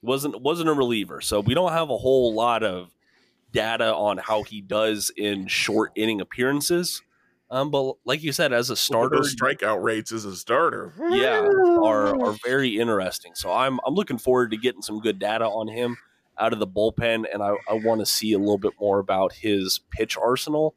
[0.00, 2.90] He wasn't wasn't a reliever, so we don't have a whole lot of
[3.52, 7.02] data on how he does in short inning appearances.
[7.50, 11.40] Um, but like you said, as a starter, those strikeout rates as a starter, yeah,
[11.40, 13.32] are are very interesting.
[13.34, 15.96] So I'm I'm looking forward to getting some good data on him
[16.38, 19.32] out of the bullpen, and I, I want to see a little bit more about
[19.32, 20.74] his pitch arsenal.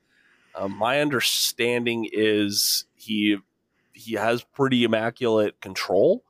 [0.56, 3.38] Um, my understanding is he
[3.94, 6.24] he has pretty immaculate control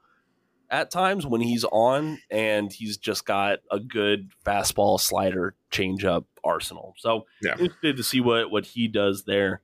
[0.69, 6.93] at times when he's on, and he's just got a good fastball, slider, changeup arsenal.
[6.97, 7.53] So yeah.
[7.53, 9.61] interested to see what what he does there.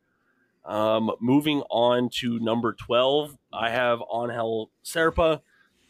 [0.66, 5.41] Um, moving on to number twelve, I have Angel Zerpa.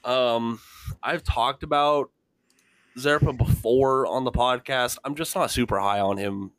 [0.04, 0.60] Um,
[1.02, 2.10] I've talked about
[2.98, 4.98] Zerpa before on the podcast.
[5.04, 6.52] I'm just not super high on him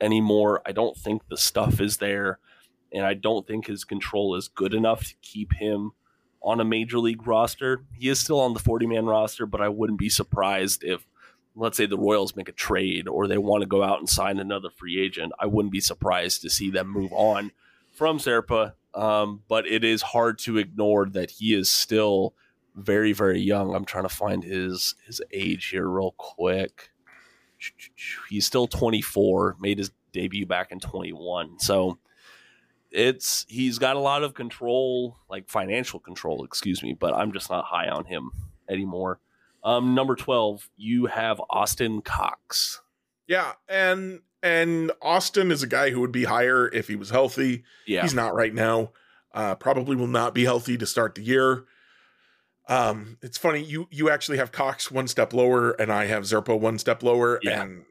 [0.00, 0.62] anymore.
[0.66, 2.38] I don't think the stuff is there,
[2.92, 5.92] and I don't think his control is good enough to keep him
[6.42, 7.84] on a major league roster.
[7.98, 11.06] He is still on the 40 man roster, but I wouldn't be surprised if,
[11.54, 14.38] let's say, the Royals make a trade or they want to go out and sign
[14.38, 15.32] another free agent.
[15.38, 17.52] I wouldn't be surprised to see them move on
[17.92, 18.72] from Zerpa.
[18.94, 22.34] Um, but it is hard to ignore that he is still
[22.74, 23.74] very, very young.
[23.74, 26.90] I'm trying to find his his age here real quick.
[28.28, 31.58] He's still 24, made his debut back in 21.
[31.58, 31.98] So
[32.90, 37.50] it's he's got a lot of control, like financial control, excuse me, but I'm just
[37.50, 38.30] not high on him
[38.68, 39.20] anymore.
[39.62, 42.80] Um, number 12, you have Austin Cox.
[43.26, 47.64] Yeah, and and Austin is a guy who would be higher if he was healthy.
[47.86, 48.02] Yeah.
[48.02, 48.92] He's not right now.
[49.32, 51.64] Uh, probably will not be healthy to start the year.
[52.70, 56.58] Um, it's funny you you actually have Cox one step lower, and I have Zerpa
[56.58, 57.62] one step lower, yeah.
[57.62, 57.84] and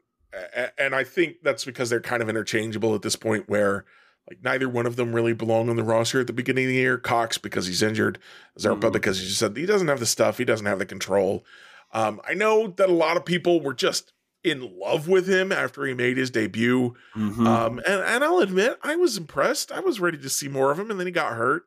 [0.78, 3.84] and I think that's because they're kind of interchangeable at this point, where
[4.26, 6.76] like neither one of them really belong on the roster at the beginning of the
[6.76, 6.96] year.
[6.96, 8.18] Cox because he's injured,
[8.58, 8.92] Zerpa mm.
[8.92, 11.44] because he just said he doesn't have the stuff, he doesn't have the control.
[11.92, 15.84] Um, I know that a lot of people were just in love with him after
[15.84, 17.46] he made his debut, mm-hmm.
[17.46, 19.70] um, and and I'll admit I was impressed.
[19.70, 21.64] I was ready to see more of him, and then he got hurt.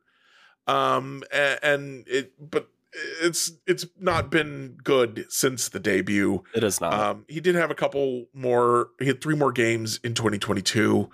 [0.66, 2.70] Um, and, and it, but
[3.22, 6.44] it's it's not been good since the debut.
[6.54, 6.94] It is not.
[6.94, 8.90] Um, he did have a couple more.
[9.00, 11.10] He had three more games in 2022,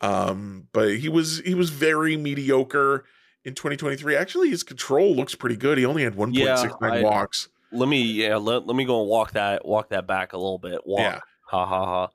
[0.00, 3.04] um, but he was he was very mediocre
[3.44, 4.16] in 2023.
[4.16, 5.78] Actually, his control looks pretty good.
[5.78, 6.34] He only had 1.69
[6.80, 7.48] yeah, walks.
[7.70, 10.58] Let me yeah let, let me go and walk that walk that back a little
[10.58, 10.80] bit.
[10.84, 11.00] Walk.
[11.00, 11.20] Yeah.
[11.46, 12.08] Ha ha ha.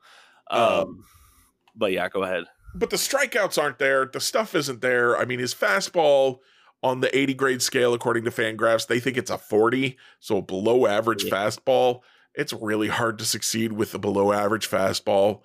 [0.50, 1.04] Um, um,
[1.74, 2.44] but yeah, go ahead.
[2.74, 4.06] But the strikeouts aren't there.
[4.06, 5.16] The stuff isn't there.
[5.16, 6.38] I mean, his fastball
[6.82, 10.86] on the 80 grade scale, according to Fangraphs, they think it's a 40, so below
[10.86, 11.32] average yeah.
[11.32, 12.00] fastball.
[12.34, 15.40] It's really hard to succeed with a below average fastball.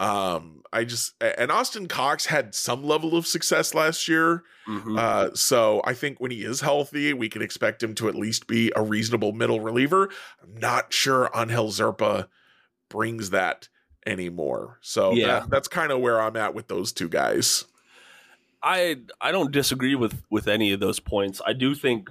[0.00, 4.44] Um, I just and Austin Cox had some level of success last year.
[4.66, 4.96] Mm-hmm.
[4.98, 8.46] Uh, so I think when he is healthy, we can expect him to at least
[8.46, 10.08] be a reasonable middle reliever.
[10.42, 12.28] I'm not sure Angel Zerpa
[12.88, 13.68] brings that
[14.06, 14.78] anymore.
[14.80, 15.40] So yeah.
[15.40, 17.66] That, that's kind of where I'm at with those two guys.
[18.62, 21.40] I I don't disagree with with any of those points.
[21.46, 22.10] I do think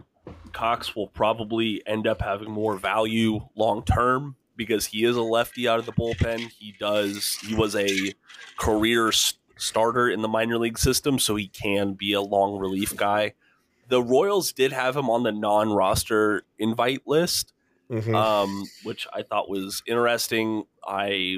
[0.51, 5.67] Cox will probably end up having more value long term because he is a lefty
[5.67, 6.49] out of the bullpen.
[6.51, 8.13] He does he was a
[8.57, 9.11] career
[9.57, 13.33] starter in the minor league system, so he can be a long relief guy.
[13.87, 17.53] The Royals did have him on the non-roster invite list,
[17.89, 18.13] mm-hmm.
[18.13, 20.65] um, which I thought was interesting.
[20.85, 21.37] I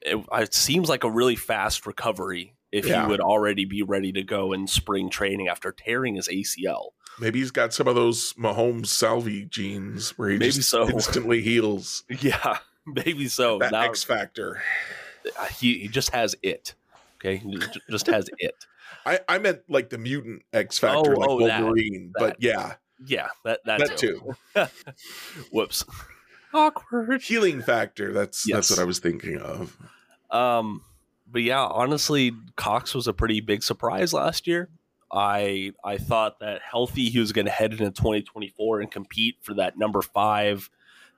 [0.00, 3.02] it, it seems like a really fast recovery if yeah.
[3.02, 6.90] he would already be ready to go in spring training after tearing his ACL.
[7.18, 10.88] Maybe he's got some of those Mahomes Salvy genes where he maybe just so.
[10.88, 12.04] instantly heals.
[12.20, 13.58] Yeah, maybe so.
[13.58, 14.62] That now, X factor.
[15.58, 16.74] He, he just has it.
[17.16, 17.58] Okay, he
[17.90, 18.54] just has it.
[19.06, 22.12] I, I meant like the mutant X factor, oh, like oh, Wolverine.
[22.14, 22.28] That, that.
[22.30, 24.34] But yeah, yeah, that that, that too.
[24.54, 24.66] too.
[25.52, 25.84] Whoops.
[26.52, 27.22] Awkward.
[27.22, 28.12] Healing factor.
[28.12, 28.56] That's yes.
[28.56, 29.76] that's what I was thinking of.
[30.30, 30.82] Um,
[31.30, 34.68] but yeah, honestly, Cox was a pretty big surprise last year.
[35.12, 39.54] I I thought that healthy he was going to head into 2024 and compete for
[39.54, 40.70] that number five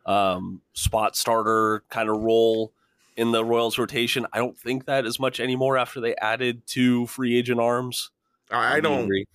[0.07, 2.73] um, spot starter kind of role.
[3.17, 4.27] in the Royals rotation.
[4.33, 8.11] I don't think that as much anymore after they added two free agent arms.
[8.51, 9.05] I, I don't.
[9.05, 9.27] agree.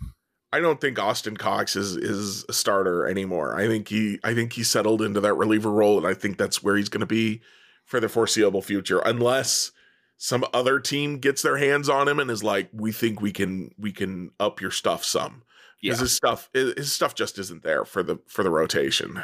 [0.51, 3.55] I don't think Austin Cox is is a starter anymore.
[3.55, 6.63] I think he I think he settled into that reliever role, and I think that's
[6.63, 7.41] where he's going to be
[7.85, 9.71] for the foreseeable future, unless
[10.17, 13.71] some other team gets their hands on him and is like, "We think we can
[13.77, 15.43] we can up your stuff some."
[15.81, 15.91] Yeah.
[15.91, 19.23] Because his stuff his stuff just isn't there for the for the rotation.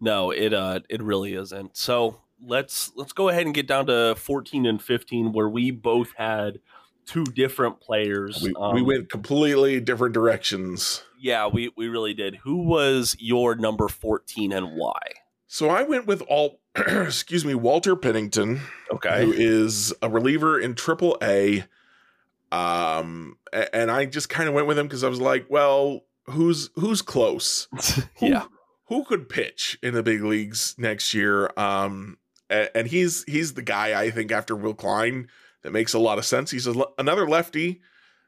[0.00, 1.76] No, it uh it really isn't.
[1.76, 6.12] So let's let's go ahead and get down to 14 and 15 where we both
[6.16, 6.60] had
[7.06, 8.42] two different players.
[8.42, 11.02] We, Um, we went completely different directions.
[11.18, 12.36] Yeah, we we really did.
[12.36, 15.00] Who was your number 14 and why?
[15.52, 18.62] So I went with all excuse me, Walter Pennington.
[18.90, 19.22] Okay.
[19.22, 21.64] who is a reliever in Triple A.
[22.50, 23.36] Um,
[23.70, 27.02] and I just kind of went with him because I was like, well, who's who's
[27.02, 27.68] close?
[28.22, 28.44] Yeah.
[28.86, 31.50] who could pitch in the big leagues next year?
[31.58, 32.16] Um,
[32.48, 35.28] and he's he's the guy I think after Will Klein
[35.64, 36.50] that makes a lot of sense.
[36.50, 37.82] He's a, another lefty,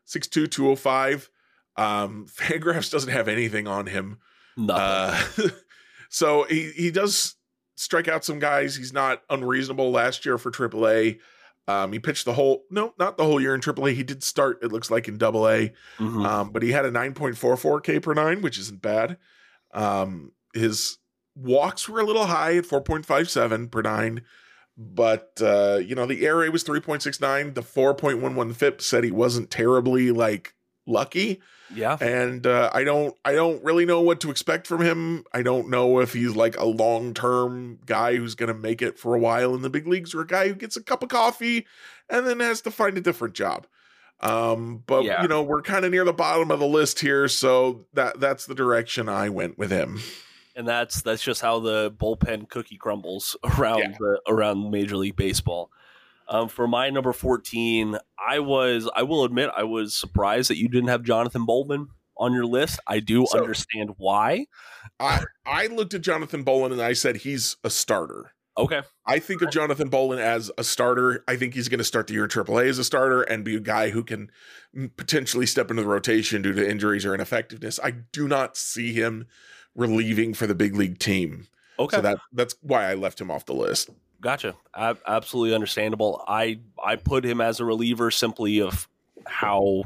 [0.07, 1.31] 6'2", 205.
[1.79, 4.19] Um, Fangraphs doesn't have anything on him.
[4.59, 5.47] Nothing.
[5.47, 5.49] Uh,
[6.09, 7.37] so he he does
[7.77, 8.77] strike out some guys.
[8.77, 11.19] He's not unreasonable last year for AAA.
[11.67, 13.95] Um, he pitched the whole no, not the whole year in AAA.
[13.95, 14.59] He did start.
[14.63, 16.27] It looks like in Double A, Mhm.
[16.27, 19.17] um, but he had a 9.44 K per nine, which isn't bad.
[19.73, 20.99] Um, his
[21.35, 24.23] walks were a little high at 4.57 per nine,
[24.77, 27.55] but uh, you know the ERA was 3.69.
[27.55, 30.55] The 4.11 FIP said he wasn't terribly like
[30.87, 31.41] lucky
[31.75, 31.97] yeah.
[32.01, 35.25] and uh, I don't I don't really know what to expect from him.
[35.33, 38.99] I don't know if he's like a long term guy who's going to make it
[38.99, 41.09] for a while in the big leagues, or a guy who gets a cup of
[41.09, 41.67] coffee
[42.09, 43.67] and then has to find a different job.
[44.21, 45.23] Um, but Yeah.
[45.23, 48.47] you know we're kind of near the bottom of the list here, so that that's
[48.47, 50.01] the direction I went with him.
[50.57, 53.97] and that's that's just how the bullpen cookie crumbles around Yeah.
[53.99, 55.71] the around Major League Baseball.
[56.29, 60.69] Um, for my number fourteen, I was I will admit I was surprised that you
[60.69, 62.81] didn't have Jonathan Bowlan on your list.
[62.87, 64.47] I do So- understand why.
[65.01, 68.33] I I looked at Jonathan Bowlan and I said he's a starter.
[68.57, 71.25] Okay, I think of Jonathan Bowlan as a starter.
[71.27, 73.57] I think he's going to start the year in AAA as a starter and be
[73.57, 74.31] a guy who can
[74.97, 77.81] potentially step into the rotation due to injuries or ineffectiveness.
[77.83, 79.27] I do not see him
[79.75, 81.49] relieving for the big league team.
[81.81, 83.91] okay, So that that's why I left him off the list.
[84.25, 84.55] Gotcha.
[84.75, 86.25] Ab- absolutely understandable.
[86.27, 88.89] I I put him as a reliever simply of
[89.27, 89.83] how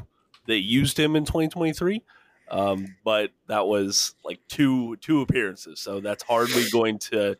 [0.47, 2.01] they used him in 2023.
[2.49, 7.35] Um, but that was like two two appearances, so that's hardly going to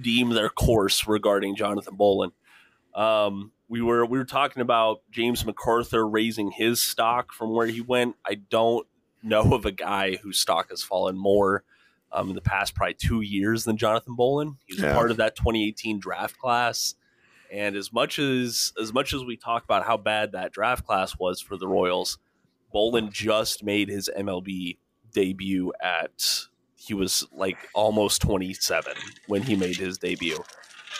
[0.00, 2.32] deem their course regarding Jonathan Bowlan.
[2.94, 7.82] Um, we were we were talking about James McArthur raising his stock from where he
[7.82, 8.16] went.
[8.26, 8.86] I don't
[9.22, 11.62] know of a guy whose stock has fallen more
[12.12, 14.56] um, in the past probably two years than Jonathan Bowlan.
[14.66, 14.94] He was Yeah.
[14.94, 16.94] part of that 2018 draft class.
[17.50, 21.18] And as much as as much as we talk about how bad that draft class
[21.18, 22.18] was for the Royals,
[22.72, 24.76] Bowlan just made his MLB
[25.12, 26.46] debut at
[26.76, 28.92] he was like almost 27
[29.26, 30.42] when he made his debut.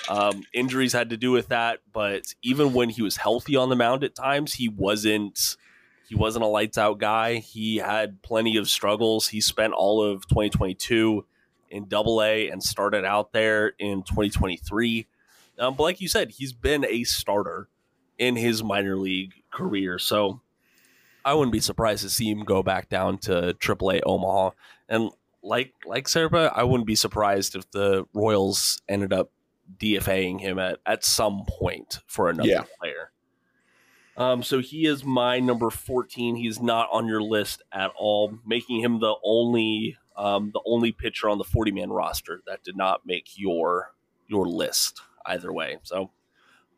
[0.09, 3.77] Um, injuries had to do with that, but even when he was healthy on the
[3.77, 5.57] mound at times, he wasn't
[6.09, 7.35] he wasn't a lights out guy.
[7.37, 9.29] He had plenty of struggles.
[9.29, 11.25] He spent all of 2022
[11.71, 15.07] in Double A and started out there in 2023.
[15.59, 17.69] Um, but like you said, he's been a starter
[18.17, 20.41] in his minor league career, so
[21.25, 24.51] I wouldn't be surprised to see him go back down to AAA Omaha.
[24.89, 25.11] And
[25.43, 29.31] like like Zerpa, I wouldn't be surprised if the Royals ended up
[29.79, 32.63] DFAing him at at some point for another Yeah.
[32.81, 33.11] player.
[34.19, 36.35] Um, so he is my number 14.
[36.37, 41.29] He's not on your list at all, making him the only um, the only pitcher
[41.29, 43.93] on the 40 man roster that did not make your
[44.27, 45.79] your list either way.
[45.85, 46.11] So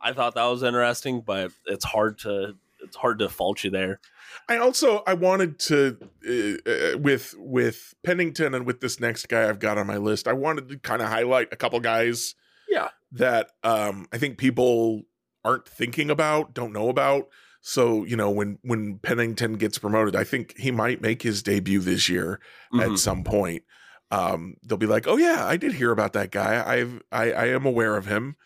[0.01, 4.01] I thought that was interesting, but it's hard to it's hard to fault you there.
[4.49, 5.97] I also I wanted to
[6.29, 10.29] uh, uh, with with Pennington and with this next guy I've got on my list.
[10.29, 12.35] I wanted to kind of highlight a couple guys
[12.69, 12.89] Yeah.
[13.13, 15.03] that um I think people
[15.45, 17.29] aren't thinking about, don't know about.
[17.63, 21.81] So, you know, when when Pennington gets promoted, I think he might make his debut
[21.81, 22.41] this year
[22.73, 22.93] Mhm.
[22.95, 23.65] at some point.
[24.11, 26.63] Um they'll be like, "Oh yeah, I did hear about that guy.
[26.67, 28.37] I've I I am aware of him.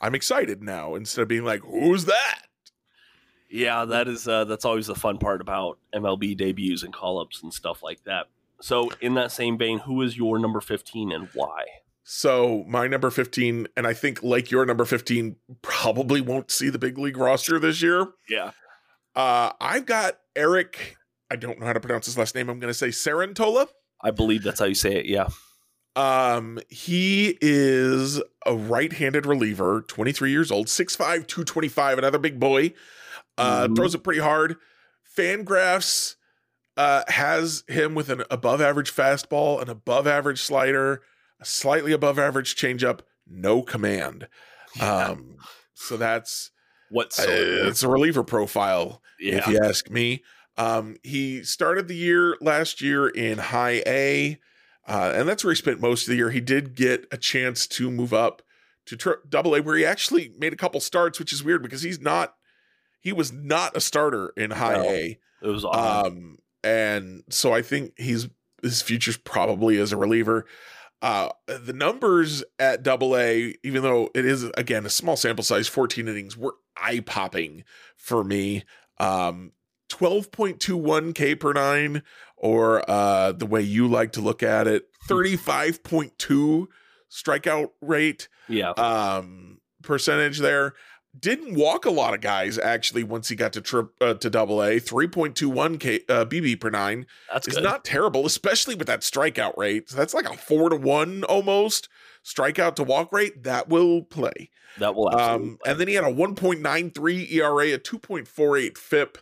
[0.00, 2.42] I'm excited now." Instead of being like, "Who's that?"
[3.50, 7.42] Yeah, that is uh, that's always the fun part about MLB debuts and call ups
[7.42, 8.28] and stuff like that.
[8.60, 11.64] So, in that same vein, who is your number fifteen and why?
[12.04, 16.78] So my number 15, and I think like your number 15 probably won't see the
[16.78, 18.06] big league roster this year.
[18.28, 18.50] Yeah,
[19.14, 20.96] Uh, I've got Eric.
[21.30, 22.48] I don't know how to pronounce his last name.
[22.48, 23.68] I'm going to say Cerantola.
[24.02, 25.06] I believe that's how you say it.
[25.06, 25.28] Yeah,
[25.94, 32.72] Um, he is a right-handed reliever, 23 years old, 6'5, 225, another big boy.
[33.38, 33.76] Uh, Mhm.
[33.76, 34.56] throws it pretty hard.
[35.16, 36.16] Fangraphs
[36.78, 41.02] uh has him with an above average fastball, an above average slider,
[41.42, 44.28] slightly above average changeup, no command.
[44.76, 45.06] Yeah.
[45.06, 45.36] Um,
[45.74, 46.50] so that's
[46.90, 49.36] What's uh, it's a reliever profile yeah.
[49.36, 50.22] if you ask me.
[50.58, 54.38] Um, he started the year last year in high A,
[54.86, 56.30] uh, and that's where he spent most of the year.
[56.30, 58.42] He did get a chance to move up
[58.86, 61.80] to tri- double A, where he actually made a couple starts, which is weird because
[61.80, 62.34] he's not,
[63.00, 64.82] he was not a starter in high No.
[64.82, 65.18] A.
[65.42, 66.08] It was odd.
[66.08, 68.28] Um, and so I think he's
[68.62, 70.44] his future's probably as a reliever.
[71.02, 75.66] Uh, the numbers at double A, even though it is again a small sample size,
[75.68, 77.64] 14 innings, were eye popping
[77.96, 78.64] for me.
[78.98, 79.52] Um,
[79.90, 82.02] 12.21 K per nine,
[82.36, 86.68] or uh, the way you like to look at it, 35.2
[87.12, 88.70] strikeout rate yeah.
[88.70, 90.72] um percentage there
[91.18, 94.62] didn't walk a lot of guys actually once he got to trip uh, to double
[94.62, 94.80] a.
[94.80, 97.64] 3.21 k uh, bb per nine That's is good.
[97.64, 99.90] not terrible especially with that strikeout rate.
[99.90, 101.88] So that's like a four to one almost
[102.24, 103.42] strikeout to walk rate.
[103.42, 104.50] That will play.
[104.78, 109.18] That will um and then he had a 1.93 era a 2.48 fip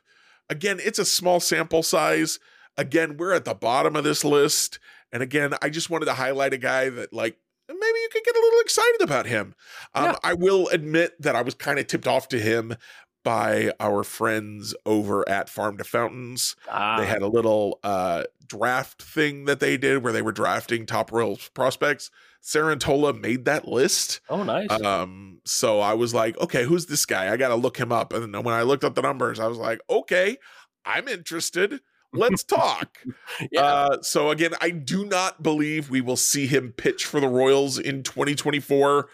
[0.48, 2.38] again it's a small sample size.
[2.76, 4.78] Again we're at the bottom of this list.
[5.12, 7.36] And again i just wanted to highlight a guy that like
[7.78, 9.54] maybe you could get a little excited about him
[9.94, 10.16] um, Yeah.
[10.24, 12.74] i will admit that i was kind of tipped off to him
[13.22, 19.02] by our friends over at farm to fountains ah, they had a little uh draft
[19.02, 22.10] thing that they did where they were drafting top royal prospects
[22.42, 24.70] cerantola made that list oh nice.
[24.70, 27.32] um, so I was like, okay, who's this guy?
[27.32, 28.12] I gotta look him up.
[28.12, 30.36] And then when I looked up the numbers, I was like, okay,
[30.84, 31.80] I'm interested.
[32.12, 32.98] Let's talk.
[33.52, 33.60] yeah.
[33.62, 37.78] uh, so again, I do not believe we will see him pitch for the Royals
[37.78, 39.08] in 2024.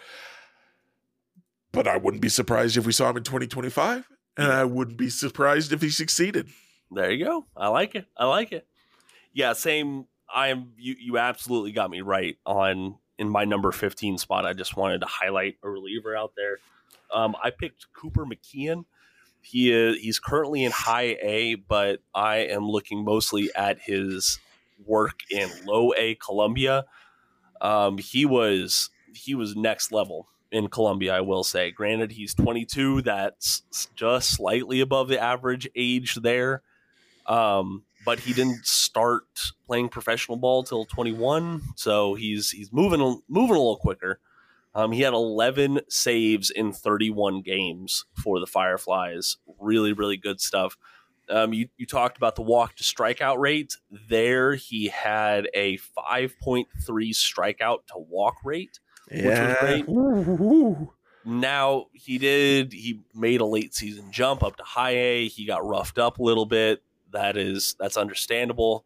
[1.72, 4.08] But I wouldn't be surprised if we saw him in 2025.
[4.38, 6.48] And I wouldn't be surprised if he succeeded.
[6.90, 7.46] There you go.
[7.56, 8.06] I like it.
[8.16, 8.66] I like it.
[9.32, 10.06] Yeah, same.
[10.32, 10.72] I am.
[10.76, 10.94] You.
[10.98, 14.46] You absolutely got me right on in my number fifteen spot.
[14.46, 16.58] I just wanted to highlight a reliever out there.
[17.12, 18.84] Um, I picked Cooper McKeon.
[19.46, 19.98] He is.
[19.98, 24.40] He's currently in High A, but I am looking mostly at his
[24.84, 26.84] work in Low A Columbia.
[27.60, 31.70] Um, he was he was next level in Columbia, I will say.
[31.70, 33.02] Granted, he's 22.
[33.02, 33.62] That's
[33.94, 36.62] just slightly above the average age there.
[37.26, 39.24] Um, but he didn't start
[39.64, 44.18] playing professional ball till 21, so he's he's moving moving a little quicker.
[44.76, 49.38] Um, he had 11 saves in 31 games for the Fireflies.
[49.58, 50.76] Really, really good stuff.
[51.30, 53.76] Um, you, you talked about the walk to strikeout rate.
[54.08, 58.78] There, he had a 5.3 strikeout to walk rate
[59.20, 59.88] which was great.
[61.24, 65.28] Now he did he made a late season jump up to high A.
[65.28, 66.82] He got roughed up a little bit.
[67.12, 68.84] That is that's understandable.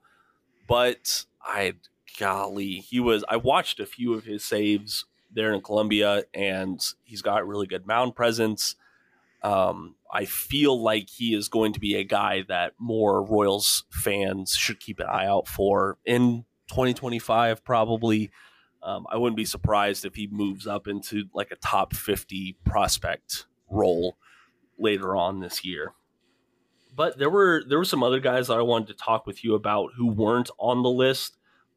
[0.66, 1.74] But I
[2.18, 7.22] golly, he was I watched a few of his saves there in Columbia and he's
[7.22, 8.76] got really good mound presence.
[9.42, 14.54] Um, I feel like he is going to be a guy that more Royals fans
[14.54, 18.30] should keep an eye out for in 2025 probably.
[18.82, 23.46] Um, I wouldn't be surprised if he moves up into like a top 50 prospect
[23.68, 24.16] role
[24.78, 25.92] later on this year.
[26.94, 29.54] But there were there were some other guys that I wanted to talk with you
[29.54, 31.36] about who weren't on the list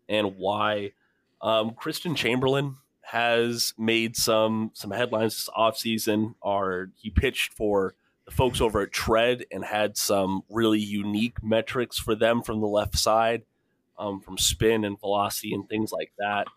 [0.10, 0.94] and why.
[1.42, 6.36] Um, Christian Chamberlain has made some some headlines this offseason.
[6.42, 7.96] Are he pitched for
[8.26, 12.68] the folks over at Tread and had some really unique metrics for them from the
[12.68, 13.44] left side,
[14.00, 16.48] um, from spin and velocity and things like that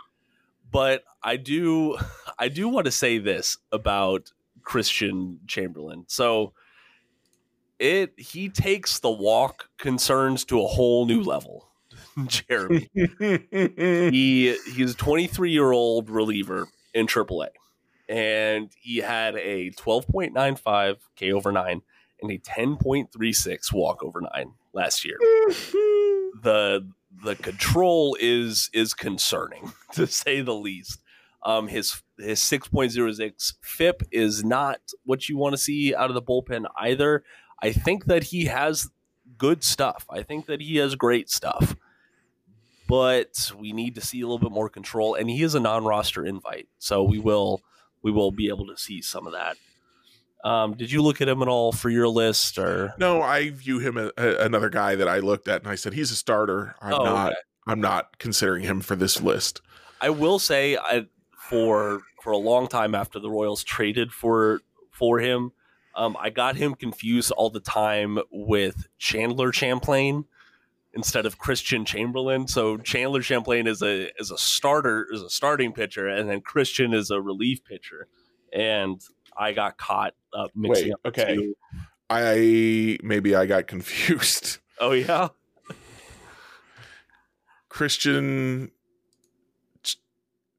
[0.70, 1.96] but I do
[2.38, 4.32] I do want to say this about
[4.62, 6.04] Christian Chamberlain.
[6.08, 6.52] So
[7.78, 11.68] it he takes the walk concerns to a whole new level.
[12.26, 12.88] Jeremy.
[12.94, 17.48] he he's a 23 year old reliever in AAA,
[18.08, 21.82] and he had a 12.95 K over nine
[22.22, 25.18] and a 10.36 walk over nine last year.
[26.42, 26.88] the
[27.24, 31.00] the control is is concerning to say the least.
[31.42, 36.22] Um, his his 6.06 FIP is not what you want to see out of the
[36.22, 37.22] bullpen either.
[37.62, 38.90] I think that he has
[39.38, 40.06] good stuff.
[40.10, 41.76] I think that he has great stuff.
[42.86, 46.24] But we need to see a little bit more control and he is a non-roster
[46.24, 46.68] invite.
[46.78, 47.62] So we will
[48.02, 49.56] we will be able to see some of that.
[50.44, 53.80] Um, did you look at him at all for your list or No, I view
[53.80, 56.76] him as another guy that I looked at and I said he's a starter.
[56.80, 57.32] I'm Oh, not.
[57.32, 57.40] okay.
[57.66, 59.60] I'm not considering him for this list.
[60.00, 61.06] I will say, I
[61.36, 64.60] for for a long time after the Royals traded for
[64.92, 65.50] for him,
[65.96, 70.26] um, I got him confused all the time with Chandler Champlain
[70.96, 72.48] instead of Christian Chamberlain.
[72.48, 76.92] So Chandler Champlain is a is a starter is a starting pitcher, and then Christian
[76.92, 78.08] is a relief pitcher.
[78.52, 79.00] And
[79.38, 81.00] I got caught up mixing Wait, up.
[81.06, 81.34] okay.
[81.36, 81.54] two.
[82.10, 84.58] I maybe I got confused.
[84.78, 85.28] Oh yeah.
[87.68, 88.70] Christian
[89.82, 89.96] Ch-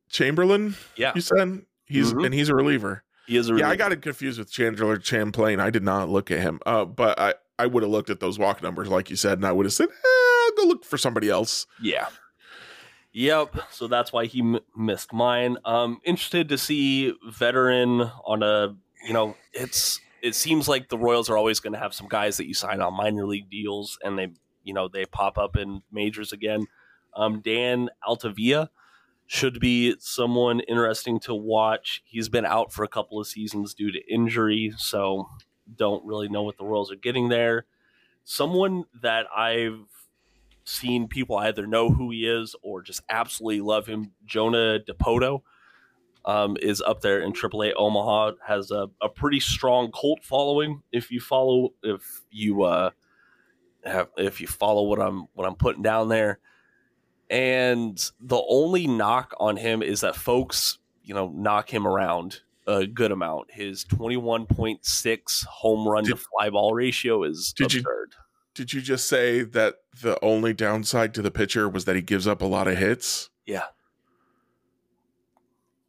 [0.09, 1.11] Chamberlain, Yeah.
[1.15, 2.25] you said he's Mhm.
[2.25, 3.03] and he's a reliever.
[3.27, 3.67] He is a reliever.
[3.67, 5.59] Yeah, I got it confused with Chandler Champlain.
[5.59, 8.37] I did not look at him, uh, but I I would have looked at those
[8.37, 10.26] walk numbers like you said, and I would have said, eh, "I'll
[10.57, 12.07] go look for somebody else." Yeah.
[13.13, 13.55] Yep.
[13.71, 15.57] So that's why he m- missed mine.
[15.65, 18.75] Um, interested to see veteran on a.
[19.05, 22.37] You know, it's it seems like the Royals are always going to have some guys
[22.37, 24.27] that you sign on minor league deals, and they
[24.63, 26.67] you know they pop up in majors again.
[27.15, 28.69] Um, Dan Altavilla
[29.25, 32.03] should be someone interesting to watch.
[32.05, 35.27] He's been out for a couple of seasons due to injury, so
[35.75, 37.65] don't really know what the Royals are getting there.
[38.23, 39.79] Someone that I've
[40.67, 44.11] seen people either know who he is or just absolutely love him.
[44.25, 45.41] Jonah Dipoto
[46.25, 48.33] um, is up there in AAA Omaha.
[48.45, 50.81] Has a, a pretty strong cult following.
[50.91, 52.89] If you follow, if you uh,
[53.85, 56.39] have, if you follow what I'm what I'm putting down there,
[57.29, 62.85] and the only knock on him is that folks, you know, knock him around a
[62.85, 63.51] good amount.
[63.51, 68.15] His 21.6 home run to fly ball ratio is Did you- absurd.
[68.57, 72.25] Did you just say that the only downside to the pitcher was that he gives
[72.25, 73.29] up a lot of hits?
[73.45, 73.65] Yeah.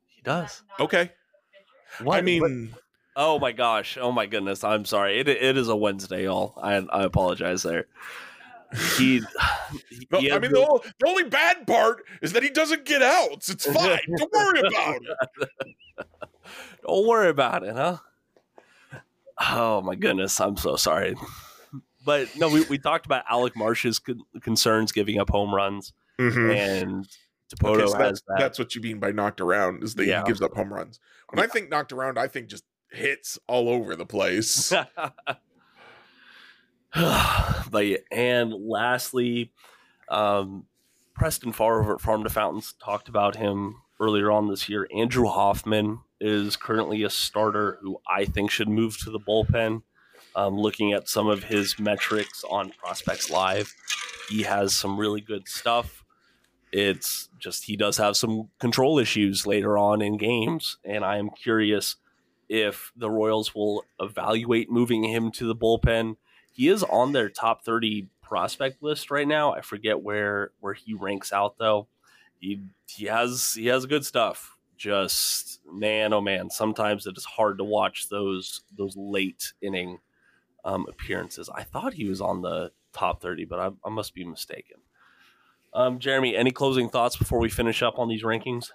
[0.06, 0.62] He does.
[0.78, 1.10] Okay,
[2.02, 2.18] What?
[2.18, 2.74] I mean,
[3.16, 3.96] oh my gosh.
[3.98, 4.64] Oh my goodness.
[4.64, 5.18] I'm sorry.
[5.18, 6.52] It, it is a Wednesday, y'all.
[6.62, 7.86] I, I apologize there.
[8.98, 9.22] He,
[10.10, 13.00] no, he I mean the- ol- the only bad part is that he doesn't get
[13.00, 13.48] outs.
[13.48, 13.98] It's fine.
[14.18, 15.48] Don't worry about it.
[16.86, 17.96] don't worry about it, huh?
[19.50, 20.38] Oh my goodness.
[20.38, 21.14] I'm so sorry.
[22.08, 26.56] But no, we, we talked about Alec Marsh's con- concerns giving up home runs, Mhm.
[26.56, 27.06] and
[27.54, 28.38] Dipoto Okay, so has that's, that.
[28.38, 30.22] that's what you mean by knocked around is that Yeah.
[30.22, 31.00] he gives up home runs.
[31.28, 34.72] When I think knocked around, I think just hits all over the place.
[36.94, 39.52] but yeah, and lastly,
[40.08, 40.64] um,
[41.14, 44.88] Preston Farr over at Farm to Fountains talked about him earlier on this year.
[44.96, 49.82] Andrew Hoffman is currently a starter who I think should move to the bullpen.
[50.36, 53.74] Um, looking at some of his metrics on Prospects Live,
[54.28, 56.04] he has some really good stuff.
[56.70, 61.30] It's just he does have some control issues later on in games, and I am
[61.30, 61.96] curious
[62.48, 66.16] if the Royals will evaluate moving him to the bullpen
[66.58, 69.54] he is on their top 30 prospect list right now.
[69.54, 71.86] I forget where where he ranks out though.
[72.40, 74.56] He he has he has good stuff.
[74.76, 80.00] Just man oh man, sometimes it is hard to watch those those late inning
[80.68, 81.48] um, appearances.
[81.54, 84.76] I thought he was on the top 30, but I, I must be mistaken.
[85.72, 88.70] Um, Jeremy, any closing thoughts before we finish up on these rankings?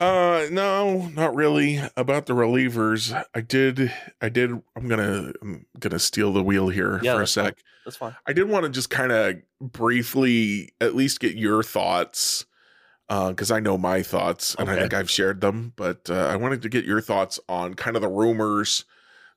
[0.00, 1.80] Uh no, not really.
[1.96, 7.00] About the relievers, I did I did I'm gonna I'm gonna steal the wheel here
[7.02, 7.44] Yeah, for a that's fine.
[7.46, 7.58] sec.
[7.84, 8.16] That's fine.
[8.24, 12.46] I did want to just kind of briefly at least get your thoughts
[13.08, 16.62] because I know my thoughts and I think I've shared them, but uh, I wanted
[16.62, 18.84] to get your thoughts on kind of the rumors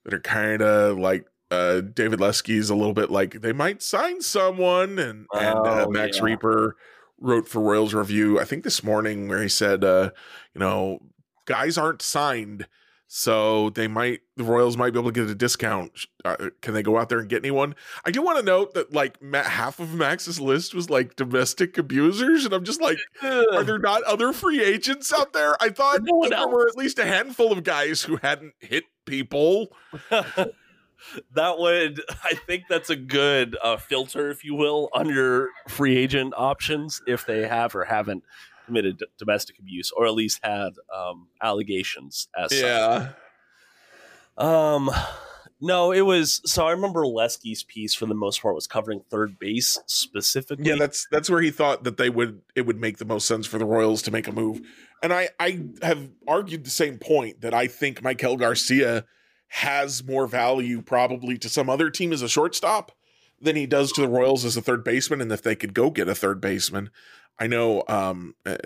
[0.03, 4.21] that are kind of like uh, David Lesky's a little bit like they might sign
[4.21, 6.23] someone, and and uh, Oh, Max yeah.
[6.23, 6.71] Rieper
[7.19, 10.11] wrote for Royals Review I think this morning where he said, uh,
[10.55, 10.99] you know,
[11.45, 12.67] guys aren't signed.
[13.13, 15.91] So they might, the Royals might be able to get a discount.
[16.23, 17.75] Uh, can they go out there and get anyone?
[18.05, 22.45] I do want to note that like half of Max's list was like domestic abusers,
[22.45, 25.61] and I'm just like, are there not other free agents out there?
[25.61, 26.53] I thought No there else.
[26.53, 29.71] were at least a handful of guys who hadn't hit people.
[31.33, 35.97] that would i think that's a good uh, filter if you will on your free
[35.97, 38.23] agent options if they have or haven't
[38.67, 43.15] committed d- domestic abuse or at least had um, allegations as such.
[44.37, 44.91] um
[45.59, 49.39] no it was so i remember lesky's piece for the most part was covering third
[49.39, 53.05] base specifically Yeah, that's that's where he thought that they would it would make the
[53.05, 54.61] most sense for the Royals to make a move.
[55.01, 59.05] And I I have argued the same point that I think Maikel Garcia
[59.47, 62.91] has more value probably to some other team as a shortstop
[63.41, 65.89] than he does to the Royals as a third baseman and if they could go
[65.89, 66.89] get a third baseman.
[67.39, 68.57] I know um uh,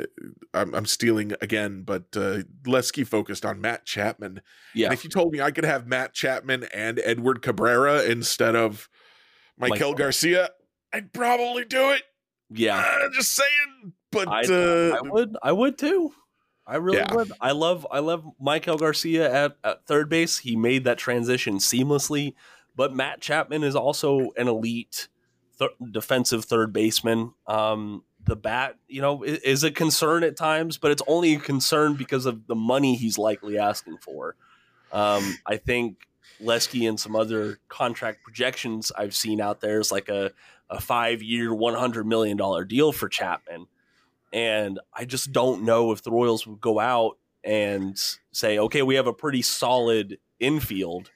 [0.53, 4.41] I'm, I'm stealing again, but uh Lesky focused on Matt Chapman.
[4.73, 8.55] yeah And if you told me I could have Matt Chapman and Edward Cabrera instead
[8.55, 8.89] of
[9.59, 9.95] Maikel.
[9.95, 10.49] Garcia,
[10.91, 12.01] I'd probably do it.
[12.49, 13.93] yeah Uh, just saying.
[14.11, 16.11] but I, uh, I would, I would too.
[16.67, 17.13] I really Yeah.
[17.13, 17.31] would.
[17.39, 20.39] I love, I love Maikel Garcia at, at third base.
[20.39, 22.33] He made that transition seamlessly.
[22.75, 25.07] But Matt Chapman is also an elite
[25.59, 27.33] th- defensive third baseman.
[27.47, 31.39] Um, the bat, you know, i- is a concern at times, but it's only a
[31.39, 34.35] concern because of the money he's likely asking for.
[34.91, 36.07] Um, I think
[36.41, 40.31] Lesky and some other contract projections I've seen out there is like a,
[40.69, 42.37] a five year, $100 million
[42.67, 43.67] deal for Chapman.
[44.33, 47.97] And I just don't know if the Royals would go out and
[48.31, 51.09] say, okay, we have a pretty solid infield.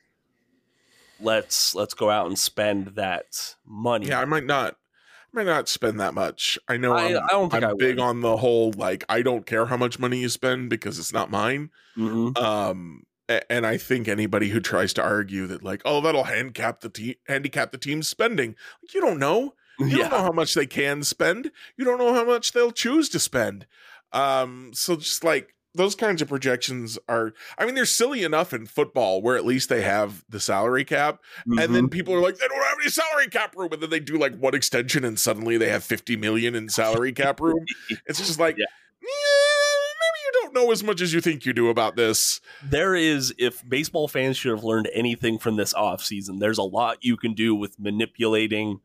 [1.22, 4.07] Let's let's go out and spend that money.
[4.07, 4.76] yeah, I might not.
[4.76, 6.57] I might not spend that much.
[6.70, 8.03] I know I- I, am I don't think I'm I big would.
[8.03, 11.30] on the whole like I don't care how much money you spend because it's not
[11.30, 11.72] mine.
[11.97, 12.38] Mhm.
[12.38, 13.03] Um,
[13.49, 17.16] and I think anybody who tries to argue that like, oh, that'll handicap the team,
[17.28, 19.53] handicap the team's spending, like, you don't know.
[19.80, 21.52] You don't know how much they can spend.
[21.78, 23.66] You don't know how much they'll choose to spend.
[24.12, 28.66] Um, so just like those kinds of projections are, I mean, they're silly enough in
[28.66, 31.74] football where at least they have the salary cap, and Mm-hmm.
[31.74, 34.18] then people are like, they don't have any salary cap room, and then they do
[34.18, 37.64] like one extension, and suddenly they have fifty million in salary cap room.
[38.08, 38.66] It's just like, Yeah.
[39.02, 42.42] yeah, maybe you don't know as much as you think you do about this.
[42.64, 47.04] there is if baseball fans should have learned anything from this offseason, there's a lot
[47.04, 48.80] you can do with manipulating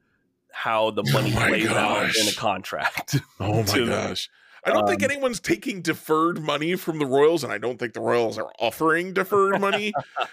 [0.54, 3.16] how the money Oh plays out in a contract.
[3.40, 4.30] Oh my to- gosh.
[4.66, 7.92] I don't think um, anyone's taking deferred money from the Royals, and I don't think
[7.92, 9.92] the Royals are offering deferred money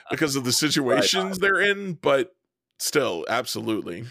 [0.09, 2.33] because of the situations they're in, but
[2.77, 4.05] still, absolutely.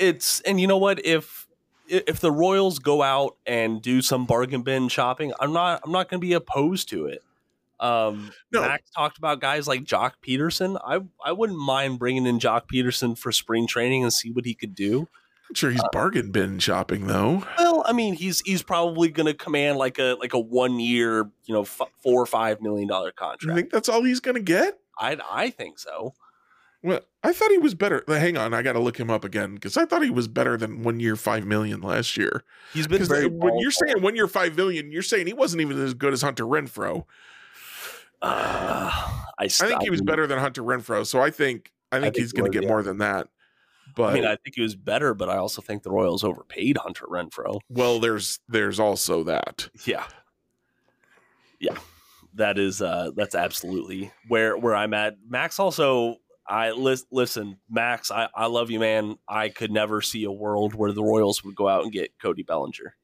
[0.00, 1.46] it's and you know what if
[1.86, 6.08] if the Royals go out and do some bargain bin shopping, I'm not I'm not
[6.10, 7.22] going to be opposed to it.
[7.78, 8.62] Um, No.
[8.62, 10.76] Max talked about guys like Joc Pederson.
[10.84, 14.54] I I wouldn't mind bringing in Joc Pederson for spring training and see what he
[14.54, 15.06] could do.
[15.54, 17.44] Sure he's bargain bin shopping though.
[17.58, 21.30] Well, I mean, he's he's probably going to command like a like a one year,
[21.44, 23.56] you know, f- four or five million dollar You contract.
[23.56, 24.78] think that's all he's gonna get?
[24.98, 26.14] I I think so.
[26.84, 28.02] Well, I thought he was better.
[28.08, 30.56] Hang on, I got to look him up again because I thought he was better
[30.56, 32.42] than one year five million last year.
[32.74, 33.88] He's been Because very when you're volatile.
[33.94, 37.04] saying one year five million, you're saying he wasn't even as good as Hunter Renfroe.
[38.20, 38.90] Uh,
[39.38, 42.22] I, I think he was better than Hunter Renfroe, so I think I think, think
[42.22, 42.68] he's he going was, to get yeah.
[42.68, 43.28] more than that.
[43.94, 46.78] But I mean, I think he was better, but I also think the Royals overpaid
[46.78, 47.60] Hunter Renfroe.
[47.68, 49.68] well, there's there's also that.
[49.84, 50.04] Yeah.
[51.60, 51.76] Yeah.
[52.34, 55.16] That is uh that's absolutely where where I'm at.
[55.28, 56.16] Max also
[56.46, 59.16] I lis- listen, Max, I, I love you, man.
[59.28, 62.42] I could never see a world where the Royals would go out and get Cody
[62.42, 62.96] Bellinger.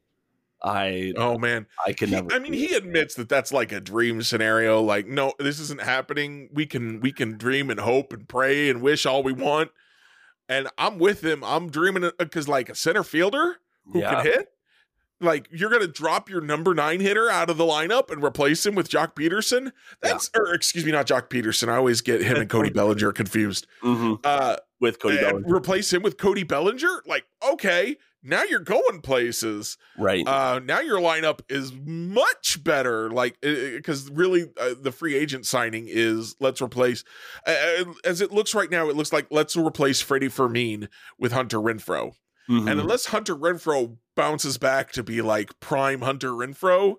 [0.61, 2.33] I Oh man, I He- never.
[2.33, 4.83] I mean, he admits that that's like a dream scenario.
[4.83, 6.49] Like, no, this isn't happening.
[6.53, 9.71] We can we can dream and hope and pray and wish all we want.
[10.49, 11.45] And I'm with him.
[11.45, 13.57] I'm dreaming because like a center fielder
[13.93, 14.23] who Yeah.
[14.23, 14.49] can hit.
[15.21, 18.75] Like you're gonna drop your number nine hitter out of the lineup and replace him
[18.77, 19.73] with Joc Pederson.
[20.01, 21.69] That's or excuse me, not Joc Pederson.
[21.69, 23.67] I always get him and Cody Bellinger confused.
[23.83, 24.21] Mhm.
[24.23, 25.55] Uh, with Cody and Bellinger.
[25.57, 27.03] replace him with Cody Bellinger.
[27.05, 30.27] Like, okay, now you're going places Right.
[30.27, 35.87] uh now your lineup is much better like because really uh, the free agent signing
[35.89, 37.05] is let's replace
[37.47, 40.89] uh, as it looks right now it looks like let's replace freddy fermin
[41.19, 42.13] with hunter renfroe
[42.51, 42.71] Mhm.
[42.71, 46.97] and unless hunter renfroe bounces back to be like prime hunter renfroe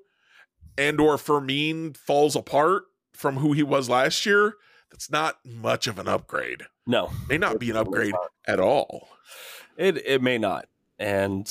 [0.78, 4.54] and or fermin falls apart from who he was last year
[4.92, 7.12] that's not much of an upgrade no.
[7.28, 8.14] may not be an upgrade
[8.48, 9.10] at all
[9.78, 10.66] It it may not.
[11.00, 11.50] And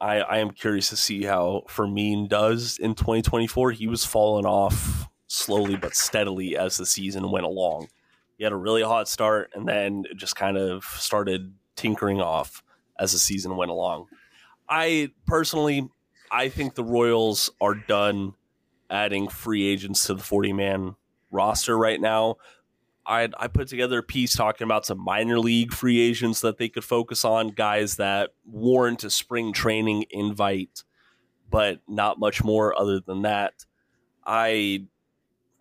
[0.00, 3.72] I I am curious to see how Fermin does in 2024.
[3.72, 7.88] He was falling off slowly but steadily as the season went along.
[8.38, 12.62] He had a really hot start and then just kind of started tinkering off
[12.98, 14.06] as the season went along.
[14.68, 15.88] I personally
[16.30, 18.34] I think the Royals are done
[18.90, 20.96] adding free agents to the 40 man
[21.30, 22.36] roster right now.
[23.06, 26.68] I I put together a piece talking about some minor league free agents that they
[26.68, 30.82] could focus on, guys that warrant a spring training invite,
[31.50, 33.64] but not much more other than that.
[34.26, 34.84] I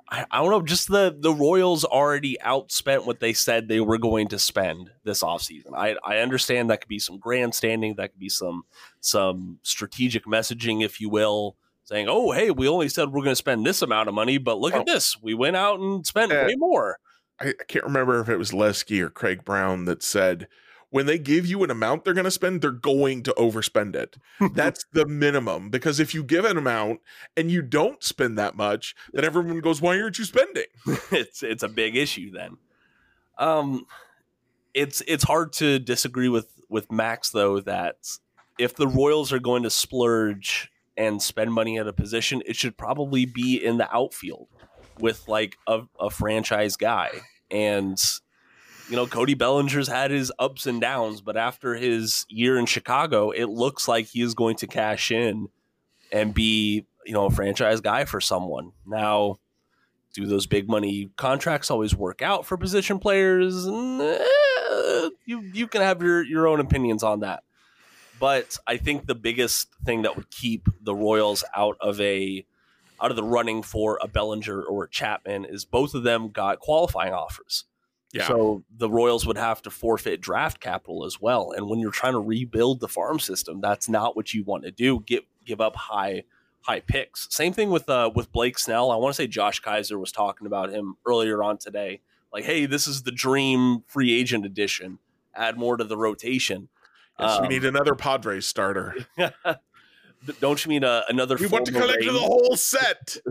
[0.08, 3.98] I, I don't know, just the the Royals already outspent what they said they were
[3.98, 5.74] going to spend this offseason.
[5.76, 8.66] I I understand that could be some grandstanding, that could be some
[9.02, 13.36] some strategic messaging, if you will, saying, "Oh, hey, we only said we're going to
[13.36, 14.80] spend this amount of money, but look Oh.
[14.82, 17.00] at this, we went out and spent Uh, way more."
[17.40, 20.48] I, I can't remember if it was Lesky or Craig Brown that said
[20.90, 24.18] when they give you an amount they're going to spend, they're going to overspend it.
[24.54, 27.02] That's the minimum because if you give an amount
[27.36, 30.66] and you don't spend that much, then everyone goes, "Why aren't you spending?"
[31.12, 32.58] it's it's a big issue then.
[33.38, 33.86] Um,
[34.74, 37.98] it's it's hard to disagree with with Max though that
[38.58, 42.78] if the Royals are going to splurge and spend money at a position, it should
[42.78, 44.48] probably be in the outfield
[45.00, 47.12] with like a, a franchise guy.
[47.52, 48.00] And
[48.90, 53.32] you know, Cody Bellinger's had his ups and downs, but after his year in Chicago,
[53.32, 55.50] it looks like he is going to cash in
[56.12, 58.74] and be, you know, a franchise guy for someone.
[58.86, 59.38] Now,
[60.14, 63.66] do those big money contracts always work out for position players?
[65.26, 67.44] You you can have your your own opinions on that.
[68.20, 72.46] But I think the biggest thing that would keep the Royals out of a
[73.06, 76.60] out of the running for a Bellinger or a Chapman is both of them got
[76.60, 77.66] qualifying offers.
[78.12, 78.28] Yeah.
[78.28, 81.52] So the Royals would have to forfeit draft capital as well.
[81.56, 84.72] And when you're trying to rebuild the farm system, that's not what you want to
[84.72, 85.02] do.
[85.06, 86.24] Give give up high
[86.62, 87.28] high picks.
[87.30, 88.90] Same thing with uh with Blake Snell.
[88.90, 92.02] I want to say Josh Kaiser was talking about him earlier on today.
[92.34, 94.98] Like, hey, this is the dream free agent edition.
[95.36, 96.70] Add more to the rotation.
[97.20, 98.96] Yes, we Um, need another Padres starter.
[100.40, 101.36] Don't you mean uh, another?
[101.40, 103.18] We want to collect the whole set.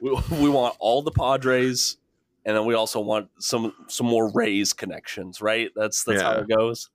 [0.00, 1.98] We, we want all the Padres,
[2.46, 5.70] and then we also want some some more Rays connections, right?
[5.76, 6.88] That's that's how it goes.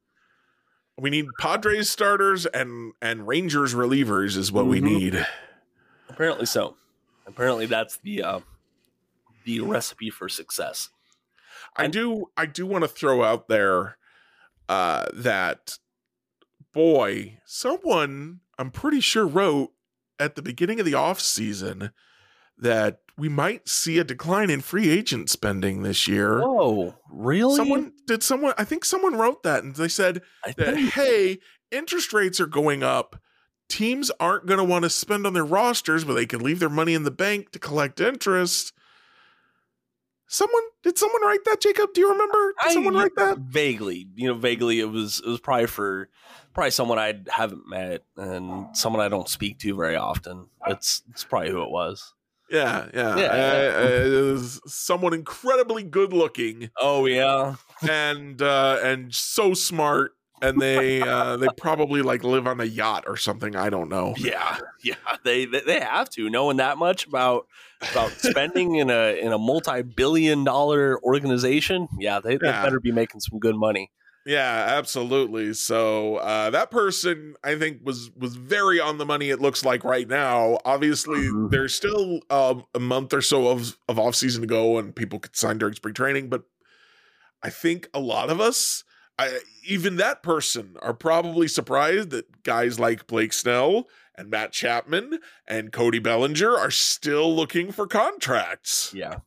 [0.98, 4.84] We need Padres starters and and Rangers relievers is what we Mhm.
[4.84, 5.28] need.
[6.10, 6.78] Apparently so.
[7.28, 8.40] Apparently that's the uh,
[9.44, 10.90] the recipe for success.
[11.76, 13.98] I do I do want to throw out there
[14.68, 15.78] uh that
[16.74, 19.72] boy, someone I'm pretty sure wrote
[20.20, 21.92] at the beginning of the off season
[22.58, 26.42] that we might see a decline in free agent spending this year.
[26.42, 27.56] Oh, really?
[27.56, 31.40] Someone did someone I think someone wrote that and they said I that think, hey,
[31.72, 33.22] interest rates are going up.
[33.68, 36.70] Teams aren't going to want to spend on their rosters, but they can leave their
[36.70, 38.74] money in the bank to collect interest.
[40.28, 41.94] Someone did someone write that, Jacob?
[41.94, 42.54] Do you remember?
[42.64, 43.38] Did I- someone write that?
[43.40, 44.08] vaguely.
[44.16, 44.80] You know, vaguely.
[44.80, 46.10] It was it was probably for
[46.54, 50.48] probably someone I haven't met and someone I don't speak to very often.
[50.68, 52.14] It's it's probably who it was.
[52.50, 53.18] Yeah, yeah.
[53.18, 53.26] Yeah.
[53.26, 57.56] Uh, uh, it was someone incredibly good looking Oh yeah,
[57.88, 60.14] and uh and so smart
[60.44, 64.14] and they uh they probably like live on a yacht or something, I don't know.
[64.18, 64.94] yeah, yeah.
[65.24, 67.48] They they, they have to knowing that much about
[67.82, 71.88] about spending in a in a multi billion dollar organization.
[72.00, 72.64] Yeah, they, they Yeah.
[72.64, 73.92] better be making some good money.
[74.28, 75.54] Yeah, absolutely.
[75.54, 79.30] So uh, that person, I think, was was very on the money.
[79.30, 80.58] It looks like right now.
[80.66, 81.52] Obviously, Mhm.
[81.52, 85.20] there's still uh, a month or so of of off season to go, and people
[85.20, 86.30] could sign during spring training.
[86.30, 86.44] But
[87.44, 88.84] I think a lot of us,
[89.20, 93.88] I, even that person, are probably surprised that guys like Blake Snell
[94.18, 98.94] and Matt Chapman and Cody Bellinger are still looking for contracts.
[98.94, 99.18] Yeah.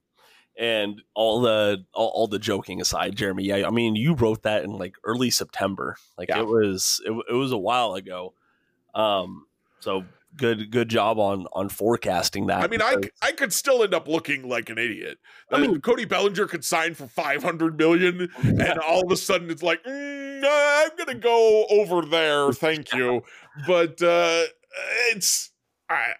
[0.58, 3.44] And all the all, all the joking aside, Jeremy.
[3.44, 5.96] Yeah, I mean, you wrote that in like early September.
[6.16, 6.40] Like Yeah.
[6.40, 8.34] it was it, it was a while ago.
[8.94, 9.46] Um,
[9.78, 10.04] so
[10.36, 12.62] good good job on on forecasting that.
[12.62, 15.18] I mean, I, I could still end up looking like an idiot.
[15.50, 19.50] I mean- Cody Bellinger could sign for five hundred million, and all of a sudden
[19.50, 23.22] it's like, mm, I'm gonna go over there, thank you.
[23.66, 24.44] But uh,
[25.12, 25.50] it's
[25.90, 26.12] I,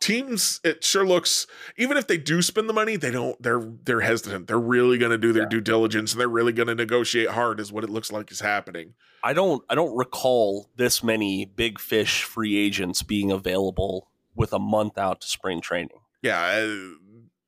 [0.00, 0.60] teams.
[0.64, 1.46] It sure looks.
[1.76, 3.40] Even if they do spend the money, they don't.
[3.42, 4.46] They're they're hesitant.
[4.46, 5.48] They're really gonna do their Yeah.
[5.48, 7.60] due diligence, and they're really gonna negotiate hard.
[7.60, 8.94] Is what it looks like is happening.
[9.22, 14.58] I don't I don't recall this many big fish free agents being available with a
[14.58, 15.98] month out to spring training.
[16.22, 16.90] Yeah, uh,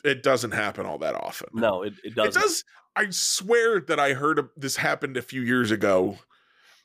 [0.04, 1.48] it doesn't happen all that often.
[1.54, 2.40] No, it, it doesn't.
[2.40, 2.64] It does.
[2.96, 6.18] I swear that I heard this happened a few years ago.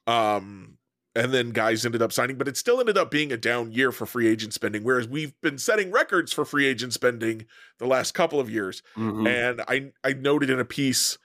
[0.06, 0.78] Um,
[1.16, 3.92] and then guys ended up signing, but it still ended up being a down year
[3.92, 4.84] for free agent spending.
[4.84, 7.46] Whereas we've been setting records for free agent spending
[7.78, 8.82] the last couple of years.
[8.98, 9.28] Mhm.
[9.28, 11.18] And I I noted in a piece